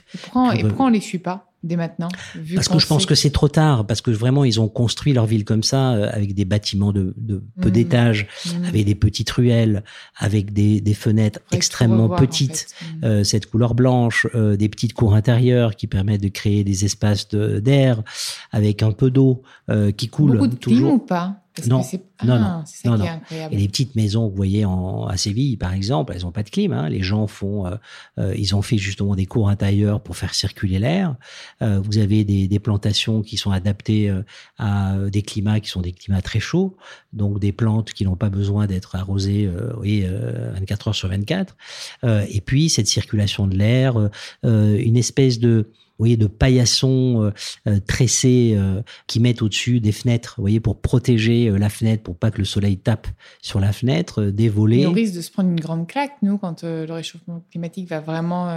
Et 0.55 0.63
pourquoi, 0.63 0.87
on 0.87 0.91
les 0.91 1.01
suit 1.01 1.19
pas? 1.19 1.52
Dès 1.63 1.77
maintenant 1.77 2.09
Parce 2.55 2.69
que 2.69 2.79
je 2.79 2.87
pense 2.87 3.07
que 3.07 3.15
c'est 3.15 3.31
trop 3.31 3.49
tard, 3.49 3.87
parce 3.87 4.01
que 4.01 4.11
vraiment 4.11 4.45
ils 4.45 4.61
ont 4.61 4.69
construit 4.69 5.13
leur 5.13 5.27
ville 5.27 5.45
comme 5.45 5.63
ça, 5.63 5.93
euh, 5.93 6.09
avec 6.13 6.35
des 6.35 6.45
bâtiments 6.45 6.93
de, 6.93 7.15
de 7.17 7.43
peu 7.61 7.69
mmh. 7.69 7.73
d'étages, 7.73 8.27
mmh. 8.47 8.65
avec 8.65 8.85
des 8.85 8.95
petites 8.95 9.31
ruelles, 9.31 9.85
avec 10.19 10.53
des, 10.53 10.81
des 10.81 10.95
fenêtres 10.95 11.41
extrêmement 11.53 12.09
petites, 12.09 12.67
mmh. 12.67 13.05
euh, 13.05 13.25
cette 13.25 13.47
couleur 13.47 13.75
blanche, 13.75 14.27
euh, 14.35 14.57
des 14.57 14.69
petites 14.69 14.95
cours 14.95 15.15
intérieures 15.15 15.77
qui 15.77 15.87
permettent 15.87 16.23
de 16.23 16.29
créer 16.29 16.65
des 16.65 16.85
espaces 16.85 17.29
d'air, 17.29 18.03
avec 18.51 18.83
un 18.83 18.93
peu 18.93 19.11
d'eau 19.11 19.43
euh, 19.71 19.93
qui 19.93 20.09
coule 20.09 20.33
Beaucoup 20.33 20.47
de 20.49 20.57
toujours. 20.57 20.95
ou 20.95 20.99
pas? 20.99 21.42
Non, 21.69 21.83
non, 22.25 22.39
non, 22.39 22.65
non, 22.85 22.97
non. 22.97 23.21
Et 23.51 23.57
les 23.57 23.69
petites 23.69 23.95
maisons 23.95 24.27
que 24.27 24.31
vous 24.31 24.37
voyez 24.37 24.65
en, 24.65 25.07
à 25.07 25.17
Séville, 25.19 25.59
par 25.59 25.75
exemple, 25.75 26.13
elles 26.15 26.25
ont 26.25 26.33
pas 26.33 26.43
de 26.43 26.49
clim. 26.49 26.73
Hein. 26.73 26.89
Les 26.89 27.03
gens 27.03 27.27
font, 27.27 27.67
euh, 27.67 27.77
euh, 28.19 28.35
ils 28.37 28.55
ont 28.55 28.63
fait 28.63 28.79
justement 28.79 29.15
des 29.15 29.27
cours 29.27 29.51
intérieurs 29.51 30.01
pour 30.01 30.17
faire 30.17 30.35
circuler 30.35 30.79
l'air. 30.79 31.15
Euh, 31.61 31.79
vous 31.81 31.99
avez 31.99 32.25
des, 32.25 32.49
des, 32.49 32.59
plantations 32.59 33.23
qui 33.23 33.37
sont 33.37 33.51
adaptées 33.51 34.13
à 34.57 34.97
des 35.11 35.23
climats 35.23 35.59
qui 35.61 35.69
sont 35.69 35.81
des 35.81 35.93
climats 35.93 36.23
très 36.23 36.39
chauds, 36.39 36.77
donc 37.13 37.41
des 37.41 37.53
plantes 37.53 37.93
qui 37.93 38.05
n'ont 38.05 38.17
pas 38.17 38.31
besoin 38.31 38.67
d'être 38.67 38.95
arrosées, 38.95 39.51
oui, 39.79 40.07
24 40.55 40.89
heures 40.89 40.95
sur 40.95 41.09
24. 41.09 41.57
et 42.05 42.41
puis 42.41 42.69
cette 42.69 42.87
circulation 42.87 43.49
de 43.49 43.57
l'air, 43.57 44.11
une 44.45 44.97
espèce 44.97 45.41
de 45.41 45.71
voyez, 46.03 46.17
de 46.17 46.27
paillassons 46.27 47.23
euh, 47.23 47.31
euh, 47.69 47.79
tressés 47.87 48.55
euh, 48.57 48.83
qui 49.07 49.21
mettent 49.21 49.43
au-dessus 49.43 49.81
des 49.81 49.93
fenêtres, 49.93 50.35
vous 50.37 50.43
voyez, 50.43 50.61
pour 50.61 50.81
protéger 50.81 51.51
la 51.51 51.69
fenêtre, 51.69 52.03
pour 52.03 52.17
pas 52.17 52.31
que 52.31 52.39
le 52.39 52.45
soleil 52.45 52.79
tape 52.79 53.07
sur 53.41 53.61
la 53.61 53.73
fenêtre, 53.73 54.25
des 54.25 54.49
volets. 54.49 54.87
on 54.87 54.93
risque 54.93 55.15
de 55.15 55.21
se 55.21 55.31
prendre 55.31 55.51
une 55.51 55.61
grande 55.61 55.87
claque, 55.87 56.13
nous, 56.23 56.39
quand 56.39 56.63
le 56.65 56.93
réchauffement 56.93 57.45
climatique 57.51 57.89
va 57.89 58.01
vraiment 58.01 58.49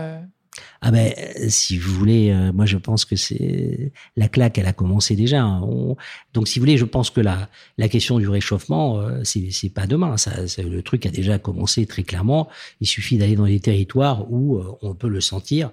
ah 0.82 0.90
ben, 0.90 1.14
si 1.50 1.78
vous 1.78 1.94
voulez, 1.94 2.34
moi 2.54 2.66
je 2.66 2.78
pense 2.78 3.04
que 3.04 3.18
c'est 3.18 3.92
la 4.16 4.30
claque, 4.30 4.58
elle 4.58 4.68
a 4.68 4.74
commencé 4.74 5.18
déjà. 5.18 5.44
Hein. 5.44 5.96
Donc, 6.34 6.48
si 6.48 6.60
vous 6.60 6.64
voulez, 6.64 6.78
je 6.78 6.86
pense 6.86 7.10
que 7.10 7.20
la 7.20 7.50
la 7.78 7.90
question 7.90 8.20
du 8.20 8.30
réchauffement, 8.30 9.06
c'est 9.24 9.52
c'est 9.52 9.70
pas 9.70 9.86
demain. 9.86 10.16
Ça, 10.16 10.32
le 10.58 10.82
truc 10.82 11.06
a 11.06 11.10
déjà 11.10 11.40
commencé 11.40 11.86
très 11.86 12.04
clairement. 12.04 12.48
Il 12.80 12.88
suffit 12.88 13.18
d'aller 13.18 13.36
dans 13.36 13.48
des 13.48 13.60
territoires 13.60 14.32
où 14.32 14.62
on 14.82 14.96
peut 14.96 15.10
le 15.10 15.20
sentir. 15.20 15.72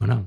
Voilà. 0.00 0.22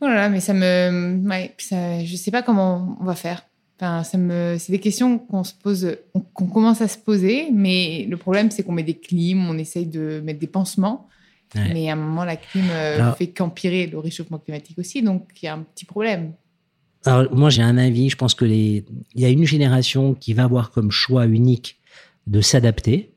Voilà, 0.00 0.26
oh 0.26 0.30
mais 0.30 0.40
ça 0.40 0.52
me, 0.52 1.26
ouais, 1.28 1.54
ça, 1.58 2.04
je 2.04 2.16
sais 2.16 2.30
pas 2.30 2.42
comment 2.42 2.96
on 3.00 3.04
va 3.04 3.14
faire. 3.14 3.42
Enfin, 3.78 4.04
ça 4.04 4.18
me, 4.18 4.56
c'est 4.58 4.72
des 4.72 4.78
questions 4.78 5.18
qu'on 5.18 5.44
se 5.44 5.54
pose, 5.54 5.96
qu'on 6.32 6.46
commence 6.46 6.80
à 6.80 6.88
se 6.88 6.98
poser, 6.98 7.48
mais 7.52 8.06
le 8.08 8.16
problème 8.16 8.50
c'est 8.50 8.62
qu'on 8.62 8.72
met 8.72 8.84
des 8.84 8.94
clims, 8.94 9.48
on 9.48 9.58
essaye 9.58 9.86
de 9.86 10.20
mettre 10.24 10.38
des 10.38 10.46
pansements, 10.46 11.08
mais 11.54 11.88
à 11.88 11.92
un 11.92 11.96
moment 11.96 12.24
la 12.24 12.36
clim 12.36 12.64
euh, 12.70 13.12
fait 13.14 13.28
qu'empirer 13.28 13.86
le 13.86 13.98
réchauffement 13.98 14.38
climatique 14.38 14.78
aussi, 14.78 15.02
donc 15.02 15.28
il 15.42 15.46
y 15.46 15.48
a 15.48 15.54
un 15.54 15.62
petit 15.62 15.84
problème. 15.84 16.32
Alors 17.04 17.34
moi 17.34 17.50
j'ai 17.50 17.62
un 17.62 17.76
avis, 17.76 18.10
je 18.10 18.16
pense 18.16 18.34
que 18.34 18.44
les, 18.44 18.84
il 19.14 19.20
y 19.20 19.24
a 19.24 19.28
une 19.28 19.44
génération 19.44 20.14
qui 20.14 20.34
va 20.34 20.44
avoir 20.44 20.70
comme 20.70 20.90
choix 20.90 21.26
unique 21.26 21.78
de 22.26 22.40
s'adapter, 22.40 23.14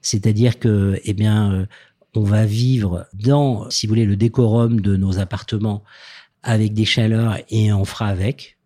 c'est-à-dire 0.00 0.58
que, 0.58 1.00
eh 1.04 1.12
bien, 1.12 1.52
euh, 1.52 1.66
on 2.18 2.24
va 2.24 2.44
vivre 2.44 3.06
dans, 3.14 3.70
si 3.70 3.86
vous 3.86 3.92
voulez, 3.92 4.04
le 4.04 4.16
décorum 4.16 4.80
de 4.80 4.96
nos 4.96 5.20
appartements 5.20 5.84
avec 6.42 6.74
des 6.74 6.84
chaleurs 6.84 7.38
et 7.48 7.72
on 7.72 7.84
fera 7.84 8.08
avec. 8.08 8.56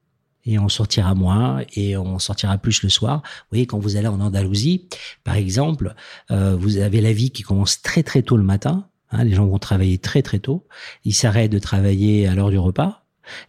Et 0.44 0.58
on 0.58 0.68
sortira 0.68 1.14
moins 1.14 1.62
et 1.76 1.96
on 1.96 2.18
sortira 2.18 2.58
plus 2.58 2.82
le 2.82 2.88
soir. 2.88 3.22
Vous 3.22 3.46
voyez, 3.50 3.66
quand 3.66 3.78
vous 3.78 3.96
allez 3.96 4.08
en 4.08 4.20
Andalousie, 4.20 4.88
par 5.22 5.36
exemple, 5.36 5.94
euh, 6.32 6.56
vous 6.56 6.78
avez 6.78 7.00
la 7.00 7.12
vie 7.12 7.30
qui 7.30 7.42
commence 7.42 7.80
très 7.80 8.02
très 8.02 8.22
tôt 8.22 8.36
le 8.36 8.42
matin. 8.42 8.88
Hein, 9.12 9.22
les 9.22 9.34
gens 9.34 9.46
vont 9.46 9.58
travailler 9.58 9.98
très 9.98 10.22
très 10.22 10.40
tôt. 10.40 10.66
Ils 11.04 11.14
s'arrêtent 11.14 11.52
de 11.52 11.60
travailler 11.60 12.26
à 12.26 12.34
l'heure 12.34 12.50
du 12.50 12.58
repas 12.58 13.01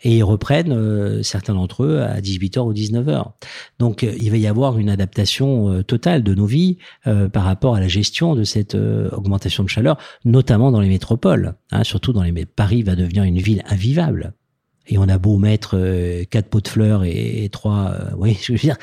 et 0.03 0.17
ils 0.17 0.23
reprennent 0.23 0.71
euh, 0.71 1.23
certains 1.23 1.53
d'entre 1.53 1.83
eux 1.83 2.01
à 2.01 2.19
18h 2.19 2.59
ou 2.59 2.73
19h. 2.73 3.31
Donc 3.79 4.03
euh, 4.03 4.13
il 4.19 4.31
va 4.31 4.37
y 4.37 4.47
avoir 4.47 4.77
une 4.77 4.89
adaptation 4.89 5.71
euh, 5.71 5.83
totale 5.83 6.23
de 6.23 6.33
nos 6.33 6.45
vies 6.45 6.77
par 7.31 7.43
rapport 7.43 7.75
à 7.75 7.79
la 7.79 7.87
gestion 7.87 8.35
de 8.35 8.43
cette 8.43 8.75
augmentation 8.75 9.63
de 9.63 9.69
chaleur, 9.69 9.97
notamment 10.25 10.71
dans 10.71 10.79
les 10.79 10.89
métropoles. 10.89 11.55
Hein, 11.71 11.83
surtout 11.83 12.13
dans 12.13 12.23
les 12.23 12.45
Paris 12.45 12.83
va 12.83 12.95
devenir 12.95 13.23
une 13.23 13.39
ville 13.39 13.63
invivable. 13.67 14.33
Et 14.87 14.97
on 14.97 15.07
a 15.07 15.17
beau 15.17 15.37
mettre 15.37 15.77
euh, 15.77 16.23
quatre 16.29 16.49
pots 16.49 16.59
de 16.59 16.67
fleurs 16.67 17.05
et, 17.05 17.47
trois, 17.51 17.91
euh, 17.91 18.09
oui, 18.17 18.37
je 18.41 18.51
veux 18.51 18.57
dire, 18.57 18.75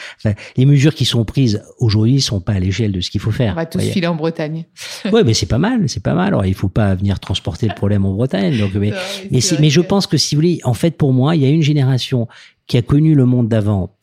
les 0.56 0.64
mesures 0.64 0.94
qui 0.94 1.04
sont 1.04 1.24
prises 1.24 1.62
aujourd'hui 1.78 2.20
sont 2.22 2.40
pas 2.40 2.54
à 2.54 2.58
l'échelle 2.58 2.92
de 2.92 3.00
ce 3.00 3.10
qu'il 3.10 3.20
faut 3.20 3.30
faire. 3.30 3.52
On 3.52 3.56
va 3.56 3.66
tous 3.66 3.80
filer 3.80 4.06
en 4.06 4.14
Bretagne. 4.14 4.64
oui, 5.12 5.20
mais 5.24 5.34
c'est 5.34 5.46
pas 5.46 5.58
mal, 5.58 5.88
c'est 5.88 6.02
pas 6.02 6.14
mal. 6.14 6.28
Alors 6.28 6.46
il 6.46 6.54
faut 6.54 6.68
pas 6.68 6.94
venir 6.94 7.20
transporter 7.20 7.68
le 7.68 7.74
problème 7.74 8.06
en 8.06 8.14
Bretagne. 8.14 8.58
Donc, 8.58 8.74
mais, 8.74 8.92
mais, 9.30 9.40
mais 9.60 9.70
je 9.70 9.80
pense 9.80 10.06
que 10.06 10.16
si 10.16 10.34
vous 10.34 10.40
voulez, 10.40 10.60
en 10.64 10.74
fait, 10.74 10.96
pour 10.96 11.12
moi, 11.12 11.36
il 11.36 11.42
y 11.42 11.46
a 11.46 11.50
une 11.50 11.62
génération 11.62 12.28
qui 12.66 12.78
a 12.78 12.82
connu 12.82 13.16
le 13.16 13.26
monde 13.26 13.48
d'avant, 13.48 13.96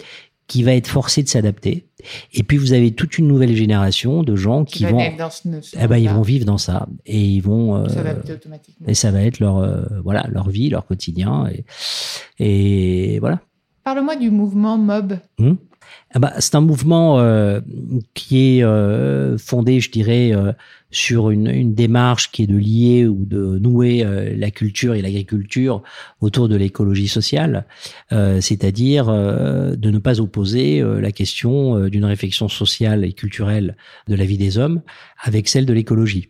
qui 0.47 0.63
va 0.63 0.73
être 0.73 0.87
forcée 0.87 1.23
de 1.23 1.27
s'adapter. 1.27 1.87
Et 2.33 2.43
puis 2.43 2.57
vous 2.57 2.73
avez 2.73 2.91
toute 2.91 3.17
une 3.17 3.27
nouvelle 3.27 3.55
génération 3.55 4.23
de 4.23 4.35
gens 4.35 4.63
qui, 4.63 4.85
vont, 4.85 4.99
eh 4.99 5.87
ben, 5.87 5.97
ils 5.97 6.09
vont 6.09 6.21
vivre 6.21 6.45
dans 6.45 6.57
ça. 6.57 6.87
Et 7.05 7.19
ils 7.19 7.41
vont 7.41 7.75
euh, 7.75 7.87
et 8.87 8.93
ça 8.93 9.11
va 9.11 9.21
être 9.21 9.39
leur 9.39 9.57
euh, 9.57 9.83
voilà 10.03 10.25
leur 10.31 10.49
vie, 10.49 10.69
leur 10.69 10.85
quotidien. 10.85 11.49
Et, 11.49 11.65
et 12.39 13.19
voilà. 13.19 13.41
Parle-moi 13.83 14.15
du 14.15 14.31
mouvement 14.31 14.77
Mob. 14.77 15.19
Hmm 15.37 15.55
ah 16.13 16.19
bah, 16.19 16.33
c'est 16.39 16.55
un 16.55 16.61
mouvement 16.61 17.19
euh, 17.19 17.59
qui 18.13 18.57
est 18.57 18.63
euh, 18.63 19.37
fondé, 19.37 19.81
je 19.81 19.91
dirais, 19.91 20.31
euh, 20.33 20.53
sur 20.89 21.31
une, 21.31 21.47
une, 21.47 21.73
démarche 21.73 22.31
qui 22.31 22.43
est 22.43 22.47
de 22.47 22.55
lier 22.55 23.05
ou 23.05 23.25
de 23.25 23.59
nouer 23.59 24.05
la 24.37 24.51
culture 24.51 24.93
et 24.93 25.01
l'agriculture 25.01 25.83
autour 26.21 26.47
de 26.47 26.55
l'écologie 26.55 27.09
sociale, 27.09 27.65
c'est-à-dire 28.09 29.07
de 29.07 29.91
ne 29.91 29.97
pas 29.97 30.21
opposer 30.21 30.81
la 30.81 31.11
question 31.11 31.89
d'une 31.89 32.05
réflexion 32.05 32.47
sociale 32.47 33.03
et 33.03 33.11
culturelle 33.11 33.75
de 34.07 34.15
la 34.15 34.23
vie 34.23 34.37
des 34.37 34.57
hommes 34.57 34.81
avec 35.21 35.49
celle 35.49 35.65
de 35.65 35.73
l'écologie. 35.73 36.29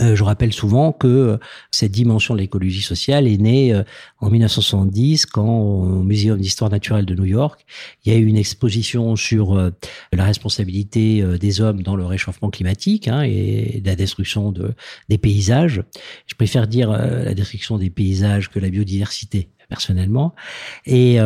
Euh, 0.00 0.16
je 0.16 0.24
rappelle 0.24 0.52
souvent 0.52 0.90
que 0.92 1.06
euh, 1.06 1.36
cette 1.70 1.92
dimension 1.92 2.34
de 2.34 2.40
l'écologie 2.40 2.82
sociale 2.82 3.28
est 3.28 3.36
née 3.36 3.72
euh, 3.72 3.84
en 4.18 4.28
1970 4.28 5.26
quand 5.26 5.46
au 5.46 6.02
Muséum 6.02 6.40
d'histoire 6.40 6.70
naturelle 6.70 7.06
de 7.06 7.14
New 7.14 7.26
York, 7.26 7.64
il 8.04 8.12
y 8.12 8.16
a 8.16 8.18
eu 8.18 8.24
une 8.24 8.36
exposition 8.36 9.14
sur 9.14 9.54
la 10.12 10.24
responsabilité 10.24 11.22
des 11.38 11.60
hommes 11.60 11.82
dans 11.82 11.96
le 11.96 12.04
réchauffement 12.04 12.50
climatique 12.50 13.08
hein, 13.08 13.22
et 13.22 13.82
la 13.84 13.94
destruction 13.94 14.50
de, 14.50 14.72
des 15.08 15.18
paysages. 15.18 15.82
Je 16.26 16.34
préfère 16.34 16.66
dire 16.66 16.90
la 16.90 17.34
destruction 17.34 17.78
des 17.78 17.90
paysages 17.90 18.50
que 18.50 18.58
la 18.58 18.70
biodiversité 18.70 19.48
personnellement. 19.68 20.34
Et, 20.86 21.18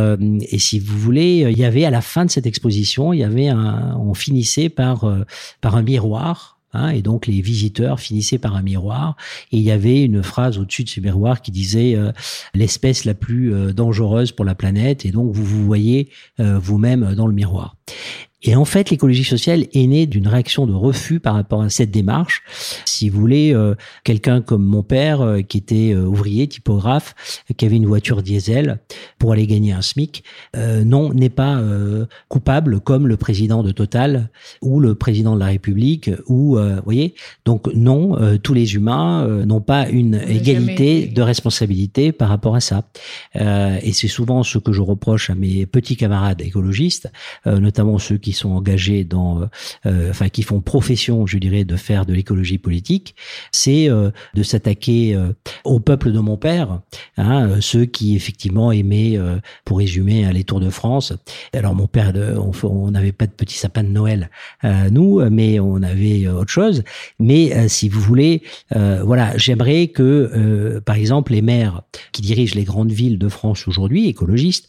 si 0.59 0.79
vous 0.79 0.99
voulez, 0.99 1.47
il 1.51 1.59
y 1.59 1.65
avait 1.65 1.85
à 1.85 1.91
la 1.91 2.01
fin 2.01 2.25
de 2.25 2.31
cette 2.31 2.47
exposition, 2.47 3.13
il 3.13 3.21
y 3.21 3.25
avait 3.25 3.49
un, 3.49 3.97
on 3.99 4.15
finissait 4.15 4.69
par 4.69 5.07
par 5.61 5.77
un 5.77 5.83
miroir 5.83 6.58
Hein, 6.75 6.91
et 6.91 7.01
donc 7.01 7.27
les 7.27 7.41
visiteurs 7.41 7.99
finissaient 7.99 8.39
par 8.39 8.55
un 8.55 8.61
miroir 8.61 9.17
et 9.53 9.57
il 9.57 9.63
y 9.63 9.71
avait 9.71 10.03
une 10.03 10.23
phrase 10.23 10.59
au-dessus 10.59 10.85
de 10.85 10.91
ce 10.91 11.01
miroir 11.01 11.41
qui 11.41 11.51
disait 11.51 11.95
euh, 11.95 12.13
l'espèce 12.53 13.07
la 13.07 13.15
plus 13.15 13.55
euh, 13.55 13.73
dangereuse 13.73 14.33
pour 14.33 14.45
la 14.45 14.55
planète 14.55 15.07
et 15.07 15.11
donc 15.11 15.33
vous 15.33 15.45
vous 15.45 15.65
voyez 15.65 16.11
euh, 16.41 16.59
vous-même 16.59 17.15
dans 17.15 17.27
le 17.27 17.33
miroir. 17.33 17.77
Et 18.42 18.54
en 18.54 18.64
fait, 18.64 18.90
l'écologie 18.90 19.25
sociale 19.25 19.66
est 19.73 19.87
née 19.87 20.07
d'une 20.07 20.28
réaction 20.28 20.66
de 20.66 20.73
refus 20.73 21.18
par 21.18 21.35
rapport 21.35 21.62
à 21.62 21.71
cette 21.71 21.90
démarche. 21.90 22.42
Si 22.85 23.09
vous 23.09 23.18
voulez, 23.21 23.52
euh, 23.52 23.75
quelqu'un 24.04 24.42
comme 24.42 24.64
mon 24.64 24.85
père, 24.85 25.23
euh, 25.23 25.40
qui 25.42 25.59
était 25.59 25.92
euh, 25.92 26.04
ouvrier, 26.04 26.47
typographe, 26.47 27.45
qui 27.57 27.66
avait 27.66 27.76
une 27.76 27.87
voiture 27.87 28.23
diesel 28.23 28.78
pour 29.18 29.33
aller 29.33 29.47
gagner 29.49 29.73
un 29.73 29.83
SMIC, 29.83 30.23
non, 30.57 31.12
n'est 31.12 31.28
pas 31.28 31.61
coupable 32.28 32.80
comme 32.80 33.09
le 33.09 33.16
président 33.16 33.62
de 33.62 33.73
Total 33.73 34.30
ou 34.62 34.80
le 34.80 34.95
président 34.95 35.35
de 35.35 35.40
la 35.40 35.47
République 35.47 36.11
ou, 36.26 36.57
vous 36.57 36.83
voyez. 36.85 37.14
Donc 37.45 37.68
non, 37.75 38.16
tous 38.42 38.54
les 38.54 38.75
humains 38.75 39.26
n'ont 39.45 39.61
pas 39.61 39.88
une 39.88 40.14
égalité 40.14 41.07
de 41.07 41.23
responsabilité 41.23 42.12
par 42.12 42.28
rapport 42.28 42.54
à 42.54 42.61
ça. 42.61 42.85
et 43.35 43.92
c'est 43.92 44.09
souvent 44.09 44.42
ce 44.42 44.59
que 44.59 44.73
je 44.73 44.83
reproche 44.83 45.30
à 45.30 45.35
mes 45.35 45.66
petits 45.66 45.97
camarades 45.97 46.40
écologistes, 46.40 47.11
notamment 47.47 47.99
ceux 47.99 48.18
qui 48.18 48.28
qui 48.29 48.35
sont 48.35 48.51
engagés 48.51 49.05
dans, 49.05 49.41
euh, 49.41 49.47
euh, 49.87 50.11
enfin 50.11 50.29
qui 50.29 50.43
font 50.43 50.61
profession, 50.61 51.27
je 51.27 51.39
dirais, 51.39 51.65
de 51.65 51.77
faire 51.77 52.05
de 52.05 52.13
l'écologie 52.13 52.59
politique, 52.59 53.15
c'est 53.53 53.89
euh, 53.89 54.11
de 54.35 54.43
s'attaquer 54.43 55.19
au 55.65 55.81
peuple 55.81 56.13
de 56.13 56.19
mon 56.19 56.37
père, 56.37 56.81
hein, 57.17 57.61
ceux 57.61 57.87
qui 57.87 58.17
effectivement 58.17 58.71
aimaient, 58.71 59.19
pour 59.65 59.79
résumer, 59.79 60.25
hein, 60.25 60.33
les 60.33 60.45
Tours 60.45 60.61
de 60.61 60.69
France. 60.69 61.15
Alors 61.55 61.75
mon 61.75 61.87
père, 61.87 62.13
on 62.63 62.91
n'avait 62.91 63.13
pas 63.13 63.27
de 63.27 63.33
petit 63.33 63.57
sapin 63.57 63.83
de 63.83 63.89
Noël, 63.89 64.31
nous, 64.91 65.21
mais 65.31 65.59
on 65.61 65.83
avait 65.83 66.29
autre 66.29 66.51
chose. 66.51 66.83
Mais 67.19 67.69
si 67.69 67.89
vous 67.89 68.01
voulez, 68.01 68.43
voilà, 68.71 69.37
j'aimerais 69.37 69.89
que, 69.89 70.81
par 70.85 70.97
exemple, 70.97 71.33
les 71.33 71.43
maires 71.43 71.83
qui 72.13 72.23
dirigent 72.23 72.55
les 72.55 72.65
grandes 72.65 72.93
villes 72.93 73.19
de 73.19 73.29
France 73.29 73.67
aujourd'hui, 73.69 74.09
écologistes, 74.09 74.69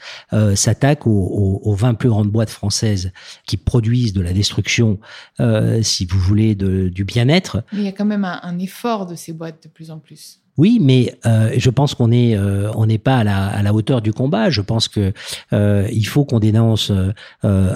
s'attaquent 0.56 1.08
aux, 1.08 1.62
aux 1.63 1.75
20 1.75 1.96
plus 1.96 2.10
grandes 2.10 2.30
boîtes 2.30 2.50
françaises 2.50 3.12
qui 3.50 3.58
produisent 3.58 4.13
de 4.13 4.22
la 4.22 4.32
destruction, 4.32 5.00
euh, 5.39 5.82
si 5.82 6.06
vous 6.06 6.20
voulez, 6.20 6.53
du 6.53 7.03
bien-être. 7.03 7.63
Mais 7.74 7.79
il 7.79 7.86
y 7.86 7.88
a 7.88 7.91
quand 7.91 8.06
même 8.06 8.24
un 8.24 8.60
effort 8.60 9.08
de 9.08 9.15
ces 9.15 9.34
boîtes 9.34 9.63
de 9.63 9.70
plus 9.70 9.89
en 9.89 9.98
plus. 9.98 10.41
Oui, 10.60 10.80
mais 10.82 11.16
euh, 11.25 11.54
je 11.56 11.70
pense 11.70 11.96
qu'on 11.96 12.12
est 12.12 12.36
euh, 12.36 12.70
on 12.75 12.86
n'est 12.86 12.98
pas 12.98 13.20
à 13.20 13.24
la, 13.24 13.48
à 13.48 13.63
la 13.63 13.74
hauteur 13.74 14.01
du 14.01 14.12
combat. 14.12 14.50
Je 14.50 14.60
pense 14.60 14.89
que 14.89 15.13
euh, 15.54 15.88
il 15.89 16.06
faut 16.06 16.25
qu'on 16.25 16.39
dénonce 16.39 16.92
euh, 16.92 17.13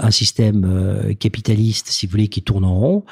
un 0.01 0.11
système 0.11 0.65
euh, 0.65 1.13
capitaliste, 1.13 1.87
si 1.87 2.05
vous 2.05 2.11
voulez, 2.11 2.27
qui 2.27 2.41
tourne 2.41 2.65
en 2.65 2.77
rond, 2.77 3.03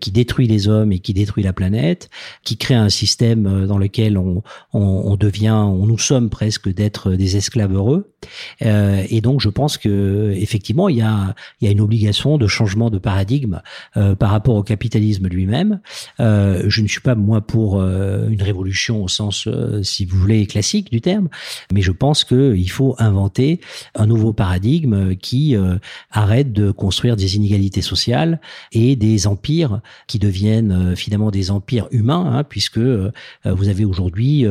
qui 0.00 0.12
détruit 0.12 0.46
les 0.46 0.66
hommes 0.66 0.92
et 0.92 0.98
qui 0.98 1.12
détruit 1.12 1.44
la 1.44 1.52
planète, 1.52 2.08
qui 2.42 2.56
crée 2.56 2.74
un 2.74 2.88
système 2.88 3.66
dans 3.66 3.76
lequel 3.76 4.16
on, 4.16 4.42
on, 4.72 4.80
on 4.80 5.16
devient, 5.16 5.50
on 5.50 5.84
nous 5.84 5.98
sommes 5.98 6.30
presque 6.30 6.72
d'être 6.72 7.12
des 7.12 7.36
esclaves 7.36 7.74
heureux. 7.74 8.12
et 8.60 9.20
donc, 9.20 9.40
je 9.40 9.50
pense 9.50 9.76
que 9.76 10.32
effectivement, 10.36 10.88
il 10.88 10.96
y 10.96 11.02
a 11.02 11.34
il 11.60 11.66
y 11.66 11.68
a 11.68 11.70
une 11.70 11.80
obligation 11.80 12.38
de 12.38 12.46
changement 12.46 12.88
de 12.88 12.98
paradigme 12.98 13.60
par 13.94 14.30
rapport 14.30 14.54
au 14.54 14.62
capitalisme 14.62 15.28
lui-même. 15.28 15.80
je 16.18 16.80
ne 16.80 16.88
suis 16.88 17.00
pas 17.00 17.14
moi 17.14 17.40
pour 17.40 17.82
une 17.82 18.42
révolution 18.42 19.01
au 19.02 19.08
sens, 19.08 19.46
euh, 19.46 19.82
si 19.82 20.04
vous 20.04 20.18
voulez, 20.18 20.46
classique 20.46 20.90
du 20.90 21.00
terme, 21.00 21.28
mais 21.72 21.82
je 21.82 21.92
pense 21.92 22.24
qu'il 22.24 22.70
faut 22.70 22.94
inventer 22.98 23.60
un 23.94 24.06
nouveau 24.06 24.32
paradigme 24.32 25.16
qui 25.16 25.56
euh, 25.56 25.76
arrête 26.10 26.52
de 26.52 26.70
construire 26.70 27.16
des 27.16 27.36
inégalités 27.36 27.82
sociales 27.82 28.40
et 28.72 28.96
des 28.96 29.26
empires 29.26 29.80
qui 30.06 30.18
deviennent 30.18 30.72
euh, 30.72 30.96
finalement 30.96 31.30
des 31.30 31.50
empires 31.50 31.88
humains, 31.90 32.32
hein, 32.32 32.44
puisque 32.44 32.78
vous 32.78 33.68
avez 33.68 33.84
aujourd'hui 33.84 34.44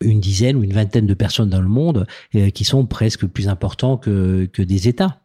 une 0.00 0.20
dizaine 0.20 0.56
ou 0.56 0.62
une 0.62 0.72
vingtaine 0.72 1.06
de 1.06 1.14
personnes 1.14 1.50
dans 1.50 1.60
le 1.60 1.68
monde 1.68 2.06
qui 2.54 2.64
sont 2.64 2.86
presque 2.86 3.26
plus 3.26 3.48
importants 3.48 3.96
que, 3.96 4.48
que 4.52 4.62
des 4.62 4.88
États. 4.88 5.18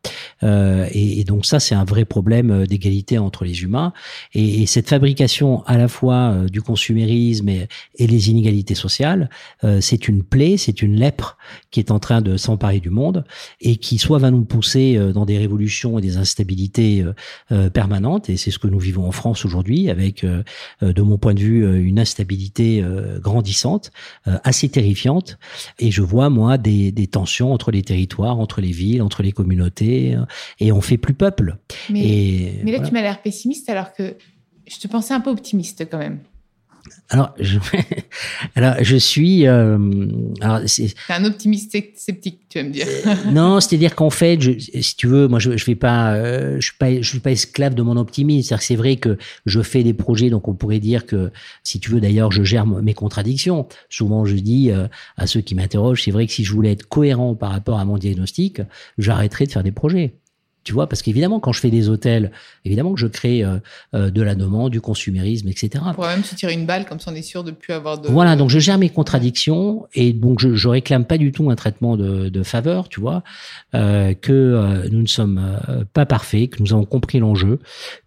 Et, 0.43 1.23
donc 1.25 1.45
ça, 1.45 1.59
c'est 1.59 1.75
un 1.75 1.83
vrai 1.83 2.05
problème 2.05 2.65
d'égalité 2.65 3.17
entre 3.17 3.45
les 3.45 3.63
humains. 3.63 3.93
Et, 4.33 4.63
et, 4.63 4.65
cette 4.65 4.89
fabrication 4.89 5.63
à 5.65 5.77
la 5.77 5.87
fois 5.87 6.35
du 6.51 6.61
consumérisme 6.61 7.49
et 7.49 7.67
les 7.99 8.29
inégalités 8.29 8.70
sociale, 8.75 9.29
euh, 9.63 9.81
c'est 9.81 10.07
une 10.07 10.23
plaie, 10.23 10.57
c'est 10.57 10.81
une 10.81 10.95
lèpre 10.95 11.37
qui 11.71 11.79
est 11.79 11.91
en 11.91 11.99
train 11.99 12.21
de 12.21 12.37
s'emparer 12.37 12.79
du 12.79 12.89
monde 12.89 13.25
et 13.59 13.77
qui 13.77 13.97
soit 13.97 14.19
va 14.19 14.31
nous 14.31 14.45
pousser 14.45 14.97
euh, 14.97 15.13
dans 15.13 15.25
des 15.25 15.37
révolutions 15.37 15.99
et 15.99 16.01
des 16.01 16.17
instabilités 16.17 17.03
euh, 17.51 17.69
permanentes, 17.69 18.29
et 18.29 18.37
c'est 18.37 18.51
ce 18.51 18.59
que 18.59 18.67
nous 18.67 18.79
vivons 18.79 19.07
en 19.07 19.11
France 19.11 19.45
aujourd'hui, 19.45 19.89
avec, 19.89 20.25
de 20.25 21.01
mon 21.01 21.17
point 21.17 21.33
de 21.33 21.39
vue, 21.39 21.83
une 21.83 21.99
instabilité 21.99 22.83
grandissante, 23.19 23.91
assez 24.25 24.69
terrifiante, 24.69 25.37
et 25.79 25.91
je 25.91 26.01
vois, 26.01 26.29
moi, 26.29 26.57
des, 26.57 26.91
des 26.91 27.07
tensions 27.07 27.53
entre 27.53 27.71
les 27.71 27.81
territoires, 27.81 28.39
entre 28.39 28.61
les 28.61 28.71
villes, 28.71 29.01
entre 29.01 29.23
les 29.23 29.31
communautés, 29.31 30.17
et 30.59 30.71
on 30.71 30.81
fait 30.81 30.97
plus 30.97 31.13
peuple. 31.13 31.57
Mais, 31.89 32.61
mais 32.63 32.71
là, 32.71 32.79
tu 32.79 32.93
m'as 32.93 33.01
l'air 33.01 33.21
pessimiste 33.21 33.69
alors 33.69 33.93
que 33.93 34.15
je 34.67 34.79
te 34.79 34.87
pensais 34.87 35.13
un 35.13 35.19
peu 35.19 35.29
optimiste 35.29 35.87
quand 35.89 35.97
même. 35.97 36.19
Alors, 37.09 37.33
je, 37.39 37.59
alors, 38.55 38.75
je 38.81 38.95
suis. 38.95 39.47
Euh, 39.47 39.77
c'est 40.65 40.93
un 41.09 41.25
optimiste 41.25 41.75
sceptique, 41.95 42.41
tu 42.49 42.57
vas 42.59 42.63
me 42.63 42.71
dire. 42.71 42.87
Euh, 42.87 43.31
non, 43.31 43.59
c'est-à-dire 43.59 43.95
qu'en 43.95 44.09
fait, 44.09 44.39
je, 44.41 44.51
si 44.81 44.95
tu 44.95 45.07
veux, 45.07 45.27
moi, 45.27 45.39
je, 45.39 45.57
je 45.57 45.63
fais 45.63 45.75
pas, 45.75 46.13
euh, 46.13 46.55
je 46.59 46.65
suis 46.65 46.77
pas, 46.77 47.01
je 47.01 47.07
suis 47.07 47.19
pas 47.19 47.31
esclave 47.31 47.75
de 47.75 47.81
mon 47.81 47.97
optimisme. 47.97 48.47
C'est-à-dire 48.47 48.59
que 48.59 48.65
c'est 48.65 48.75
vrai 48.75 48.95
que 48.95 49.17
je 49.45 49.61
fais 49.61 49.83
des 49.83 49.93
projets, 49.93 50.29
donc 50.29 50.47
on 50.47 50.53
pourrait 50.53 50.79
dire 50.79 51.05
que, 51.05 51.31
si 51.63 51.79
tu 51.79 51.91
veux, 51.91 52.01
d'ailleurs, 52.01 52.31
je 52.31 52.43
gère 52.43 52.65
mes 52.65 52.93
contradictions. 52.93 53.67
Souvent, 53.89 54.25
je 54.25 54.35
dis 54.35 54.71
euh, 54.71 54.87
à 55.17 55.27
ceux 55.27 55.41
qui 55.41 55.55
m'interrogent, 55.55 56.03
c'est 56.03 56.11
vrai 56.11 56.27
que 56.27 56.33
si 56.33 56.43
je 56.43 56.53
voulais 56.53 56.71
être 56.71 56.87
cohérent 56.87 57.35
par 57.35 57.51
rapport 57.51 57.79
à 57.79 57.85
mon 57.85 57.97
diagnostic, 57.97 58.61
j'arrêterais 58.97 59.45
de 59.45 59.51
faire 59.51 59.63
des 59.63 59.71
projets. 59.71 60.13
Tu 60.63 60.73
vois, 60.73 60.87
parce 60.87 61.01
qu'évidemment, 61.01 61.39
quand 61.39 61.51
je 61.51 61.59
fais 61.59 61.71
des 61.71 61.89
hôtels, 61.89 62.31
évidemment 62.65 62.93
que 62.93 62.99
je 62.99 63.07
crée 63.07 63.43
euh, 63.43 63.57
euh, 63.95 64.11
de 64.11 64.21
la 64.21 64.35
demande, 64.35 64.71
du 64.71 64.79
consumérisme, 64.79 65.47
etc. 65.47 65.83
On 65.87 65.93
pourrait 65.93 66.15
même 66.15 66.23
se 66.23 66.35
tirer 66.35 66.53
une 66.53 66.67
balle, 66.67 66.85
comme 66.85 66.99
ça 66.99 67.11
on 67.11 67.15
est 67.15 67.21
sûr 67.21 67.43
de 67.43 67.51
plus 67.51 67.73
avoir 67.73 67.99
de... 67.99 68.07
Voilà, 68.09 68.35
donc 68.35 68.49
je 68.49 68.59
gère 68.59 68.77
mes 68.77 68.89
contradictions 68.89 69.87
et 69.93 70.13
donc 70.13 70.39
je, 70.39 70.53
je 70.53 70.67
réclame 70.67 71.05
pas 71.05 71.17
du 71.17 71.31
tout 71.31 71.49
un 71.49 71.55
traitement 71.55 71.97
de, 71.97 72.29
de 72.29 72.43
faveur, 72.43 72.89
tu 72.89 72.99
vois, 72.99 73.23
euh, 73.73 74.13
que 74.13 74.31
euh, 74.31 74.87
nous 74.91 75.01
ne 75.01 75.07
sommes 75.07 75.39
euh, 75.69 75.83
pas 75.93 76.05
parfaits, 76.05 76.51
que 76.51 76.61
nous 76.61 76.73
avons 76.73 76.85
compris 76.85 77.19
l'enjeu, 77.19 77.59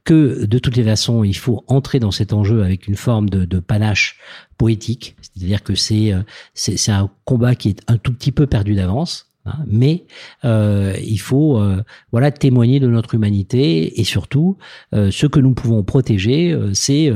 que 0.04 0.44
de 0.44 0.58
toutes 0.58 0.76
les 0.76 0.84
façons, 0.84 1.24
il 1.24 1.36
faut 1.36 1.64
entrer 1.66 1.98
dans 1.98 2.10
cet 2.10 2.32
enjeu 2.32 2.62
avec 2.62 2.86
une 2.86 2.96
forme 2.96 3.28
de, 3.30 3.44
de 3.44 3.58
panache 3.58 4.18
poétique, 4.58 5.16
c'est-à-dire 5.20 5.62
que 5.64 5.74
c'est 5.74 6.12
c'est 6.54 6.92
un 6.92 7.10
combat 7.24 7.54
qui 7.54 7.70
est 7.70 7.80
un 7.88 7.96
tout 7.96 8.12
petit 8.12 8.30
peu 8.30 8.46
perdu 8.46 8.74
d'avance 8.74 9.33
Hein, 9.46 9.58
mais 9.66 10.06
euh, 10.44 10.96
il 11.04 11.18
faut 11.18 11.58
euh, 11.58 11.82
voilà 12.12 12.30
témoigner 12.30 12.80
de 12.80 12.86
notre 12.86 13.14
humanité 13.14 14.00
et 14.00 14.04
surtout 14.04 14.56
euh, 14.94 15.10
ce 15.10 15.26
que 15.26 15.38
nous 15.38 15.52
pouvons 15.52 15.82
protéger, 15.82 16.58
c'est 16.72 17.12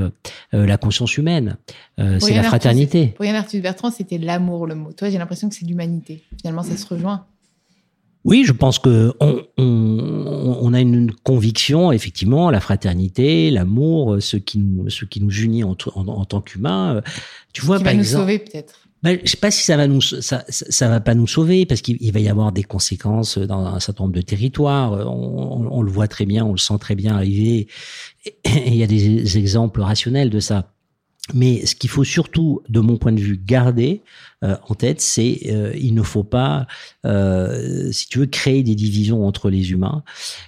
la 0.53 0.77
conscience 0.77 1.17
humaine, 1.17 1.57
c'est 1.97 2.35
la 2.35 2.43
fraternité. 2.43 3.09
Pour 3.17 3.25
Yann 3.25 3.37
Arthus 3.37 3.61
Bertrand, 3.61 3.91
c'était 3.91 4.19
l'amour 4.19 4.67
le 4.67 4.75
mot. 4.75 4.93
Toi, 4.93 5.11
j'ai 5.11 5.19
l'impression 5.19 5.49
que 5.49 5.55
c'est 5.55 5.67
l'humanité. 5.67 6.23
Finalement, 6.39 6.63
ça 6.63 6.77
se 6.77 6.87
rejoint. 6.87 7.27
Oui, 8.25 8.45
je 8.45 8.53
pense 8.53 8.79
que 8.79 9.15
on, 9.21 9.43
on, 9.57 10.59
on, 10.61 10.75
a 10.75 10.81
une 10.81 11.13
conviction, 11.13 11.93
effectivement, 11.93 12.51
la 12.51 12.61
fraternité, 12.61 13.51
l'amour, 13.51 14.17
ce 14.21 14.37
qui 14.37 14.59
nous, 14.59 14.91
ce 14.91 15.05
qui 15.05 15.23
nous 15.23 15.31
unit 15.31 15.65
en, 15.65 15.77
en, 15.95 16.09
en 16.09 16.25
tant 16.25 16.41
qu'humains. 16.41 17.01
Tu 17.53 17.63
vois, 17.65 17.79
qui 17.79 17.85
par 17.85 17.95
va 17.95 17.99
exemple, 17.99 18.17
nous 18.17 18.21
sauver 18.21 18.39
peut-être. 18.39 18.88
Ben, 19.03 19.19
je 19.25 19.31
sais 19.31 19.37
pas 19.37 19.51
si 19.51 19.63
ça 19.63 19.77
va 19.77 19.87
nous 19.87 20.01
ça, 20.01 20.45
ça 20.49 20.89
va 20.89 21.01
pas 21.01 21.15
nous 21.15 21.29
sauver 21.29 21.67
parce 21.67 21.83
qu'il 21.83 22.13
va 22.13 22.19
y 22.19 22.29
avoir 22.29 22.51
des 22.51 22.65
conséquences 22.65 23.39
dans 23.39 23.65
un 23.65 23.81
certain 23.81 24.05
nombre 24.05 24.17
de 24.17 24.23
territoires. 24.23 24.93
On, 25.07 25.83
le 25.83 25.91
voit 25.91 26.09
très 26.09 26.27
bien, 26.27 26.45
on 26.45 26.53
le 26.53 26.59
sent 26.59 26.79
très 26.81 26.97
bien 26.97 27.15
arriver. 27.15 27.69
Il 28.45 28.75
y 28.75 28.83
a 28.83 28.89
des 28.89 29.39
exemples 29.39 29.81
rationnels 29.81 30.31
de 30.31 30.41
ça. 30.41 30.73
Mais 31.35 31.65
ce 31.67 31.75
qu'il 31.75 31.91
faut 31.91 32.05
surtout, 32.05 32.63
de 32.69 32.81
mon 32.81 32.97
point 32.97 33.13
de 33.13 33.21
vue, 33.21 33.39
garder, 33.39 34.03
en 34.43 34.75
tête, 34.75 35.01
c'est 35.01 35.41
euh, 35.47 35.73
il 35.77 35.95
ne 35.95 36.03
faut 36.03 36.23
pas, 36.23 36.67
euh, 37.05 37.91
si 37.91 38.07
tu 38.09 38.21
veux, 38.21 38.27
créer 38.27 38.63
des 38.63 38.77
divisions 38.77 39.27
entre 39.27 39.51
les 39.51 39.73
humains. 39.73 40.05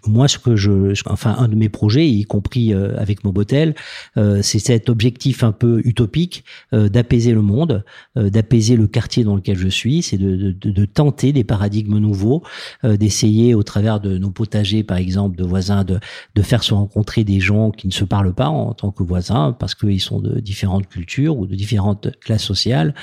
Moi, 0.07 0.29
ce 0.29 0.38
que 0.38 0.55
je, 0.55 0.92
enfin, 1.07 1.35
un 1.38 1.48
de 1.48 1.57
mes 1.57 1.68
projets, 1.68 2.09
y 2.09 2.24
compris 2.24 2.72
avec 2.72 3.24
Mobotel, 3.24 3.74
c'est 4.16 4.59
cet 4.59 4.88
objectif 4.88 5.42
un 5.42 5.53
peu 5.53 5.81
utopique 5.85 6.44
d'apaiser 6.72 7.33
le 7.33 7.42
monde, 7.42 7.85
d'apaiser 8.16 8.76
le 8.76 8.87
quartier 8.87 9.24
dans 9.24 9.37
lequel 9.37 9.57
je 9.57 9.68
suis, 9.68 10.03
c'est 10.03 10.18
de, 10.18 10.53
de, 10.53 10.70
de, 10.70 10.85
tenter 10.85 11.33
des 11.33 11.44
paradigmes 11.44 11.98
nouveaux, 11.98 12.42
d'essayer 12.85 13.55
au 13.55 13.62
travers 13.62 14.00
de 14.00 14.18
nos 14.18 14.31
potagers, 14.31 14.83
par 14.83 14.98
exemple, 14.98 15.37
de 15.37 15.44
voisins, 15.44 15.85
de, 15.85 15.98
de 16.35 16.42
faire 16.42 16.62
se 16.62 16.74
rencontrer 16.74 17.24
des 17.24 17.40
gens 17.40 17.70
qui 17.70 17.87
ne 17.87 17.92
se 17.92 18.05
parlent 18.05 18.35
pas 18.35 18.48
en 18.48 18.72
tant 18.72 18.90
que 18.90 19.03
voisins 19.03 19.57
parce 19.59 19.74
qu'ils 19.74 20.00
sont 20.00 20.20
de 20.20 20.40
différentes 20.40 20.88
cultures 20.88 21.38
ou 21.38 21.46
de 21.46 21.55
différentes 21.55 22.09
classes 22.20 22.44
sociales 22.44 22.94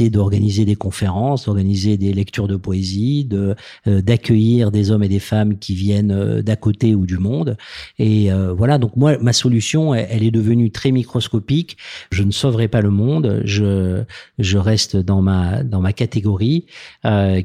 d'organiser 0.00 0.64
des 0.64 0.76
conférences, 0.76 1.44
d'organiser 1.44 1.96
des 1.96 2.12
lectures 2.12 2.48
de 2.48 2.56
poésie, 2.56 3.24
de 3.24 3.54
euh, 3.86 4.00
d'accueillir 4.00 4.70
des 4.70 4.90
hommes 4.90 5.02
et 5.02 5.08
des 5.08 5.18
femmes 5.18 5.58
qui 5.58 5.74
viennent 5.74 6.12
euh, 6.12 6.42
d'à 6.42 6.56
côté 6.56 6.94
ou 6.94 7.06
du 7.06 7.18
monde. 7.18 7.56
Et 7.98 8.32
euh, 8.32 8.52
voilà, 8.52 8.78
donc 8.78 8.96
moi, 8.96 9.18
ma 9.18 9.32
solution, 9.32 9.94
elle, 9.94 10.22
est 10.22 10.30
devenue 10.30 10.70
très 10.70 10.90
microscopique. 10.90 11.76
Je 12.10 12.22
ne 12.22 12.30
sauverai 12.30 12.68
pas 12.68 12.80
le 12.80 12.90
monde. 12.90 13.42
Je 13.44 14.02
je 14.38 14.58
reste 14.58 14.96
dans 14.96 15.22
ma 15.22 15.62
dans 15.62 15.80
ma 15.80 15.92
catégorie 15.92 16.66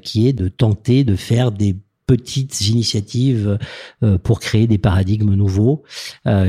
qui 0.02 0.28
est 0.28 0.34
de 0.34 0.48
tenter 0.48 1.04
de 1.04 1.16
faire 1.16 1.52
des 1.52 1.76
petites 2.06 2.62
initiatives 2.62 3.58
pour 4.24 4.40
créer 4.40 4.68
des 4.68 4.78
paradigmes 4.78 5.34
nouveaux 5.34 5.84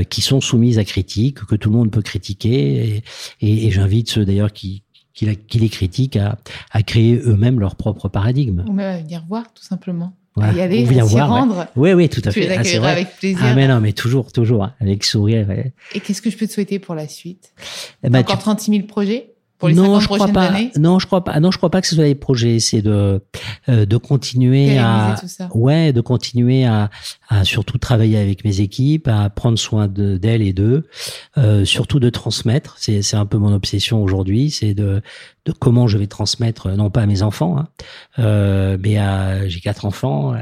qui 0.09 0.21
sont 0.21 0.41
soumises 0.41 0.79
à 0.79 0.85
critique, 0.85 1.39
que 1.45 1.55
tout 1.55 1.69
le 1.69 1.77
monde 1.77 1.91
peut 1.91 2.01
critiquer. 2.01 3.03
Et, 3.41 3.67
et 3.67 3.71
j'invite 3.71 4.09
ceux 4.09 4.25
d'ailleurs 4.25 4.53
qui, 4.53 4.83
qui, 5.25 5.59
les 5.59 5.69
critiquent 5.69 6.17
à, 6.17 6.37
à 6.71 6.83
créer 6.83 7.15
eux-mêmes 7.17 7.59
leur 7.59 7.75
propre 7.75 8.09
paradigme. 8.09 8.63
Même 8.67 8.79
à 8.79 8.97
venir 8.97 9.23
voir, 9.27 9.53
tout 9.53 9.63
simplement. 9.63 10.13
Ouais, 10.37 10.55
y 10.55 10.61
aller, 10.61 10.99
à 10.99 11.05
s'y 11.05 11.19
rendre. 11.19 11.67
Oui, 11.75 11.93
oui, 11.93 12.07
tout 12.07 12.21
à 12.23 12.31
fait. 12.31 12.41
Tu 12.41 12.47
les 12.47 12.77
ah, 12.77 12.87
avec 12.87 13.17
plaisir. 13.17 13.39
Ah, 13.43 13.55
mais 13.55 13.67
non, 13.67 13.81
mais 13.81 13.93
toujours, 13.93 14.31
toujours, 14.31 14.63
hein, 14.63 14.73
avec 14.79 15.03
sourire. 15.03 15.49
Et, 15.51 15.99
qu'est-ce 15.99 16.21
que 16.21 16.29
je 16.29 16.37
peux 16.37 16.47
te 16.47 16.53
souhaiter 16.53 16.79
pour 16.79 16.95
la 16.95 17.07
suite? 17.07 17.53
Eh 18.03 18.09
ben, 18.09 18.19
Encore 18.19 18.37
tu... 18.37 18.43
36 18.43 18.71
000 18.71 18.83
projets? 18.83 19.33
Pour 19.59 19.67
les 19.67 19.75
non, 19.75 19.99
je 19.99 20.07
crois 20.07 20.29
pas. 20.29 20.45
Années? 20.45 20.71
Non, 20.77 20.99
je 20.99 21.05
crois 21.05 21.23
pas. 21.23 21.37
Non, 21.41 21.51
je 21.51 21.57
crois 21.57 21.69
pas 21.69 21.81
que 21.81 21.87
ce 21.87 21.95
soit 21.95 22.05
des 22.05 22.15
projets. 22.15 22.59
C'est 22.59 22.81
de 22.81 23.21
euh, 23.67 23.85
de 23.85 23.97
continuer 23.97 24.77
à 24.77 25.15
ouais, 25.53 25.91
de 25.91 25.99
continuer 25.99 26.65
à, 26.65 26.89
à 27.27 27.43
surtout 27.43 27.77
travailler 27.77 28.17
avec 28.17 28.45
mes 28.45 28.61
équipes, 28.61 29.09
à 29.09 29.29
prendre 29.29 29.59
soin 29.59 29.89
d'elles 29.89 30.41
et 30.43 30.53
d'eux, 30.53 30.87
euh, 31.37 31.65
surtout 31.65 31.99
de 31.99 32.09
transmettre. 32.09 32.75
C'est 32.79 33.01
c'est 33.01 33.17
un 33.17 33.25
peu 33.25 33.37
mon 33.37 33.53
obsession 33.53 34.01
aujourd'hui. 34.01 34.49
C'est 34.49 34.73
de 34.73 35.01
comment 35.59 35.87
je 35.87 35.97
vais 35.97 36.07
transmettre, 36.07 36.67
euh, 36.67 36.75
non 36.75 36.89
pas 36.89 37.01
à 37.01 37.05
mes 37.05 37.21
enfants, 37.21 37.57
hein, 37.57 37.67
euh, 38.19 38.77
mais 38.81 38.97
à 38.97 39.47
j'ai 39.47 39.59
quatre 39.59 39.85
enfants, 39.85 40.35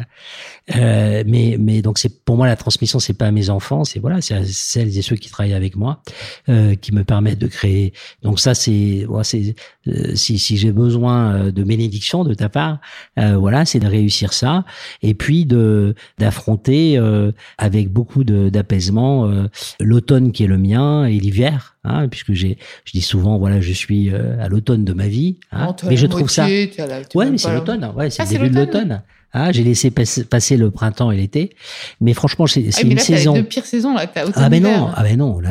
euh, 0.76 1.24
mais 1.26 1.58
mais 1.60 1.82
donc 1.82 1.98
c'est 1.98 2.24
pour 2.24 2.36
moi 2.38 2.48
la 2.48 2.56
transmission, 2.56 3.00
c'est 3.00 3.13
pas 3.13 3.28
à 3.28 3.32
mes 3.32 3.50
enfants, 3.50 3.84
c'est 3.84 4.00
voilà, 4.00 4.22
c'est 4.22 4.34
à 4.34 4.43
celles 4.46 4.98
et 4.98 5.02
ceux 5.02 5.15
qui 5.15 5.30
travaillent 5.30 5.54
avec 5.54 5.76
moi, 5.76 6.02
euh, 6.50 6.76
qui 6.76 6.93
me 6.93 7.04
permettent 7.04 7.39
de 7.39 7.48
créer. 7.48 7.93
Donc 8.22 8.39
ça 8.39 8.54
c'est 8.54 9.06
voilà, 9.08 9.24
c'est 9.24 9.56
euh, 9.88 10.15
si 10.15 10.39
si 10.39 10.58
j'ai 10.58 10.72
besoin 10.72 11.34
euh, 11.34 11.52
de 11.52 11.63
bénédiction 11.63 12.24
de 12.24 12.34
ta 12.34 12.50
part, 12.50 12.80
voilà, 13.15 13.65
c'est 13.65 13.80
de 13.80 13.88
réussir 13.88 14.34
ça 14.34 14.65
et 15.02 15.13
puis 15.13 15.46
de 15.46 15.96
d'affronter 16.17 17.00
avec 17.58 17.91
beaucoup 17.91 18.24
d'apaisement 18.24 19.32
l'automne 19.80 20.32
qui 20.32 20.43
est 20.43 20.48
le 20.48 20.58
mien 20.58 21.06
et 21.06 21.20
l'hiver 21.20 21.77
Hein, 21.88 22.08
puisque 22.10 22.34
j'ai, 22.34 22.58
je 22.86 22.91
dis 22.91 23.02
souvent, 23.02 23.38
voilà, 23.38 23.62
je 23.62 23.71
suis 23.71 24.10
euh, 24.10 24.43
à 24.43 24.50
l'automne 24.50 24.84
de 24.84 24.93
ma 24.93 25.08
vie. 25.08 25.38
Hein, 25.52 25.76
mais 25.86 25.97
je 25.97 26.06
trouve 26.06 26.30
ça. 26.30 26.45
ouais, 26.45 27.32
mais 27.32 27.38
c'est 27.38 27.54
l'automne. 27.54 27.91
Ouais, 27.95 28.10
c'est 28.10 28.21
ah, 28.21 28.26
le 28.26 28.32
début 28.32 28.50
de 28.50 28.56
l'automne. 28.56 29.02
Ah, 29.34 29.52
j'ai 29.52 29.63
laissé 29.63 29.91
passer 29.91 30.58
le 30.58 30.71
printemps 30.71 31.12
et 31.12 31.17
l'été, 31.17 31.56
mais 32.02 32.13
franchement, 32.13 32.47
c'est 32.47 32.69
ah, 32.76 32.82
une 32.82 32.97
saison. 32.97 33.36
C'est 33.36 33.41
deux 33.41 33.47
pires 33.47 33.65
saisons 33.65 33.93
là. 33.93 34.10
As 34.15 34.32
ah 34.36 34.50
ben 34.50 34.63
non, 34.63 34.89
ah 34.95 35.04
ben 35.04 35.17
non. 35.17 35.41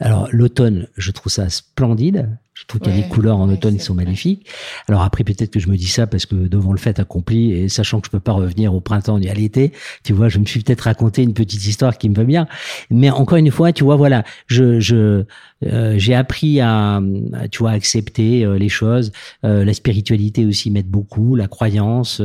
alors 0.00 0.28
l'automne, 0.30 0.88
je 0.96 1.10
trouve 1.10 1.32
ça 1.32 1.48
splendide. 1.48 2.28
Je 2.56 2.64
trouve 2.64 2.80
qu'il 2.80 2.96
y 2.96 2.98
a 2.98 3.02
des 3.02 3.08
couleurs 3.08 3.36
en 3.36 3.50
automne 3.50 3.76
qui 3.76 3.84
sont 3.84 3.94
magnifiques. 3.94 4.48
Alors 4.88 5.02
après, 5.02 5.24
peut-être 5.24 5.50
que 5.50 5.60
je 5.60 5.68
me 5.68 5.76
dis 5.76 5.88
ça 5.88 6.06
parce 6.06 6.24
que 6.24 6.34
devant 6.34 6.72
le 6.72 6.78
fait 6.78 6.98
accompli 6.98 7.52
et 7.52 7.68
sachant 7.68 8.00
que 8.00 8.06
je 8.06 8.10
peux 8.10 8.20
pas 8.20 8.32
revenir 8.32 8.74
au 8.74 8.80
printemps 8.80 9.18
ni 9.18 9.28
à 9.28 9.34
l'été, 9.34 9.72
tu 10.04 10.14
vois, 10.14 10.30
je 10.30 10.38
me 10.38 10.46
suis 10.46 10.62
peut-être 10.62 10.80
raconté 10.82 11.22
une 11.22 11.34
petite 11.34 11.66
histoire 11.66 11.98
qui 11.98 12.08
me 12.08 12.14
va 12.14 12.24
bien. 12.24 12.48
Mais 12.90 13.10
encore 13.10 13.36
une 13.36 13.50
fois, 13.50 13.72
tu 13.72 13.84
vois, 13.84 13.96
voilà, 13.96 14.24
je, 14.46 14.80
je, 14.80 15.24
euh, 15.64 15.94
j'ai 15.98 16.14
appris 16.14 16.60
à, 16.60 17.00
tu 17.50 17.58
vois, 17.58 17.70
accepter 17.70 18.44
euh, 18.44 18.58
les 18.58 18.68
choses. 18.68 19.12
Euh, 19.44 19.64
la 19.64 19.72
spiritualité 19.72 20.44
aussi 20.44 20.70
m'aide 20.70 20.88
beaucoup, 20.88 21.34
la 21.34 21.48
croyance, 21.48 22.20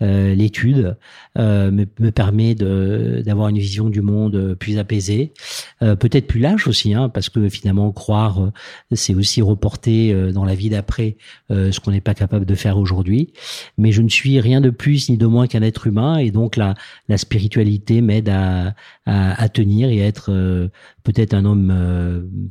l'étude 0.00 0.96
me, 1.36 1.70
me, 1.70 2.10
permet 2.10 2.54
de 2.54 3.22
d'avoir 3.24 3.48
une 3.48 3.58
vision 3.58 3.88
du 3.88 4.00
monde 4.00 4.54
plus 4.58 4.78
apaisée, 4.78 5.32
peut-être 5.80 6.26
plus 6.26 6.40
lâche 6.40 6.66
aussi, 6.66 6.94
hein, 6.94 7.08
parce 7.08 7.28
que 7.28 7.48
finalement 7.48 7.92
croire, 7.92 8.50
c'est 8.92 9.14
aussi 9.14 9.42
reporter 9.56 10.12
euh, 10.12 10.32
dans 10.32 10.44
la 10.44 10.54
vie 10.54 10.68
d'après 10.68 11.16
euh, 11.50 11.72
ce 11.72 11.80
qu'on 11.80 11.90
n'est 11.90 12.02
pas 12.02 12.14
capable 12.14 12.44
de 12.44 12.54
faire 12.54 12.76
aujourd'hui. 12.78 13.32
Mais 13.78 13.90
je 13.90 14.02
ne 14.02 14.08
suis 14.08 14.38
rien 14.38 14.60
de 14.60 14.70
plus 14.70 15.08
ni 15.08 15.16
de 15.16 15.26
moins 15.26 15.46
qu'un 15.46 15.62
être 15.62 15.86
humain 15.86 16.18
et 16.18 16.30
donc 16.30 16.56
la, 16.56 16.74
la 17.08 17.16
spiritualité 17.16 18.02
m'aide 18.02 18.28
à, 18.28 18.74
à, 19.06 19.48
tenir 19.48 19.88
et 19.88 20.02
à 20.02 20.06
être 20.06 20.30
euh, 20.30 20.68
peut-être 21.06 21.34
un 21.34 21.44
homme 21.44 21.72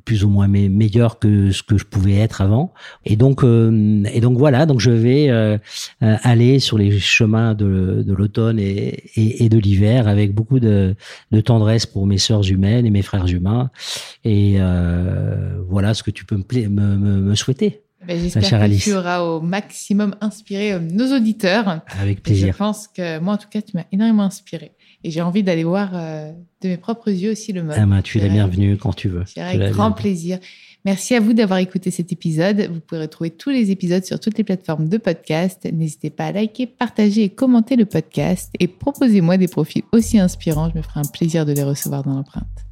plus 0.06 0.24
ou 0.24 0.30
moins 0.30 0.48
meilleur 0.48 1.20
que 1.20 1.52
ce 1.52 1.62
que 1.62 1.78
je 1.78 1.84
pouvais 1.84 2.16
être 2.16 2.42
avant. 2.42 2.74
Et 3.04 3.18
donc, 3.18 3.44
et 3.44 4.22
donc 4.22 4.38
voilà, 4.38 4.66
donc 4.66 4.80
je 4.80 4.92
vais 4.92 5.60
aller 6.00 6.60
sur 6.60 6.78
les 6.78 6.98
chemins 7.00 7.54
de, 7.54 8.06
l'automne 8.08 8.58
et, 8.60 9.50
de 9.50 9.58
l'hiver 9.58 10.08
avec 10.08 10.34
beaucoup 10.34 10.60
de, 10.60 10.96
tendresse 11.44 11.86
pour 11.86 12.08
mes 12.08 12.18
sœurs 12.18 12.50
humaines 12.50 12.86
et 12.86 12.92
mes 12.92 13.02
frères 13.02 13.28
humains. 13.28 13.70
Et 14.24 14.58
voilà 15.68 15.94
ce 15.94 16.04
que 16.04 16.12
tu 16.12 16.26
peux 16.26 16.38
me, 16.38 16.70
me, 16.70 16.98
me, 16.98 17.36
souhaiter. 17.36 17.85
Ben, 18.08 18.20
J'espère 18.20 18.70
que 18.70 18.78
tu 18.78 18.94
auras 18.94 19.22
au 19.22 19.42
maximum 19.42 20.16
inspiré 20.22 20.74
euh, 20.74 20.80
nos 20.80 21.16
auditeurs. 21.16 21.82
Avec 22.00 22.22
plaisir. 22.22 22.54
je 22.54 22.58
pense 22.58 22.88
que 22.88 23.20
moi, 23.20 23.34
en 23.34 23.38
tout 23.38 23.50
cas, 23.50 23.62
tu 23.62 23.76
m'as 23.76 23.86
énormément 23.92 24.24
inspiré. 24.24 24.72
Et 25.04 25.12
j'ai 25.12 25.22
envie 25.22 25.44
d'aller 25.44 25.64
voir 25.64 25.92
euh, 25.94 26.32
de 26.62 26.70
mes 26.70 26.78
propres 26.78 27.12
yeux 27.12 27.32
aussi 27.32 27.54
le 27.54 27.64
mode. 27.64 27.76
Ah 27.80 27.86
ben, 27.86 28.02
tu 28.02 28.18
es 28.18 28.22
la 28.22 28.30
bienvenue 28.30 28.78
quand 28.78 28.94
tu 28.94 29.08
veux. 29.08 29.24
Avec 29.38 29.72
grand 29.72 29.92
plaisir. 29.92 30.40
Merci 30.84 31.16
à 31.16 31.20
vous 31.20 31.34
d'avoir 31.34 31.60
écouté 31.60 31.90
cet 31.92 32.12
épisode. 32.12 32.70
Vous 32.72 32.80
pourrez 32.80 33.02
retrouver 33.02 33.32
tous 33.32 33.50
les 33.50 33.72
épisodes 33.72 34.04
sur 34.04 34.20
toutes 34.20 34.38
les 34.38 34.44
plateformes 34.44 34.88
de 34.88 34.98
podcast. 34.98 35.68
N'hésitez 35.72 36.12
pas 36.12 36.26
à 36.26 36.32
liker, 36.32 36.68
partager 36.68 37.24
et 37.24 37.30
commenter 37.30 37.76
le 37.76 37.86
podcast. 37.86 38.52
Et 38.60 38.68
proposez-moi 38.68 39.38
des 39.38 39.48
profils 39.48 39.84
aussi 39.92 40.20
inspirants. 40.20 40.70
Je 40.72 40.78
me 40.78 40.84
ferai 40.84 41.00
un 41.00 41.12
plaisir 41.12 41.46
de 41.46 41.54
les 41.54 41.64
recevoir 41.64 42.04
dans 42.04 42.14
l'empreinte. 42.14 42.65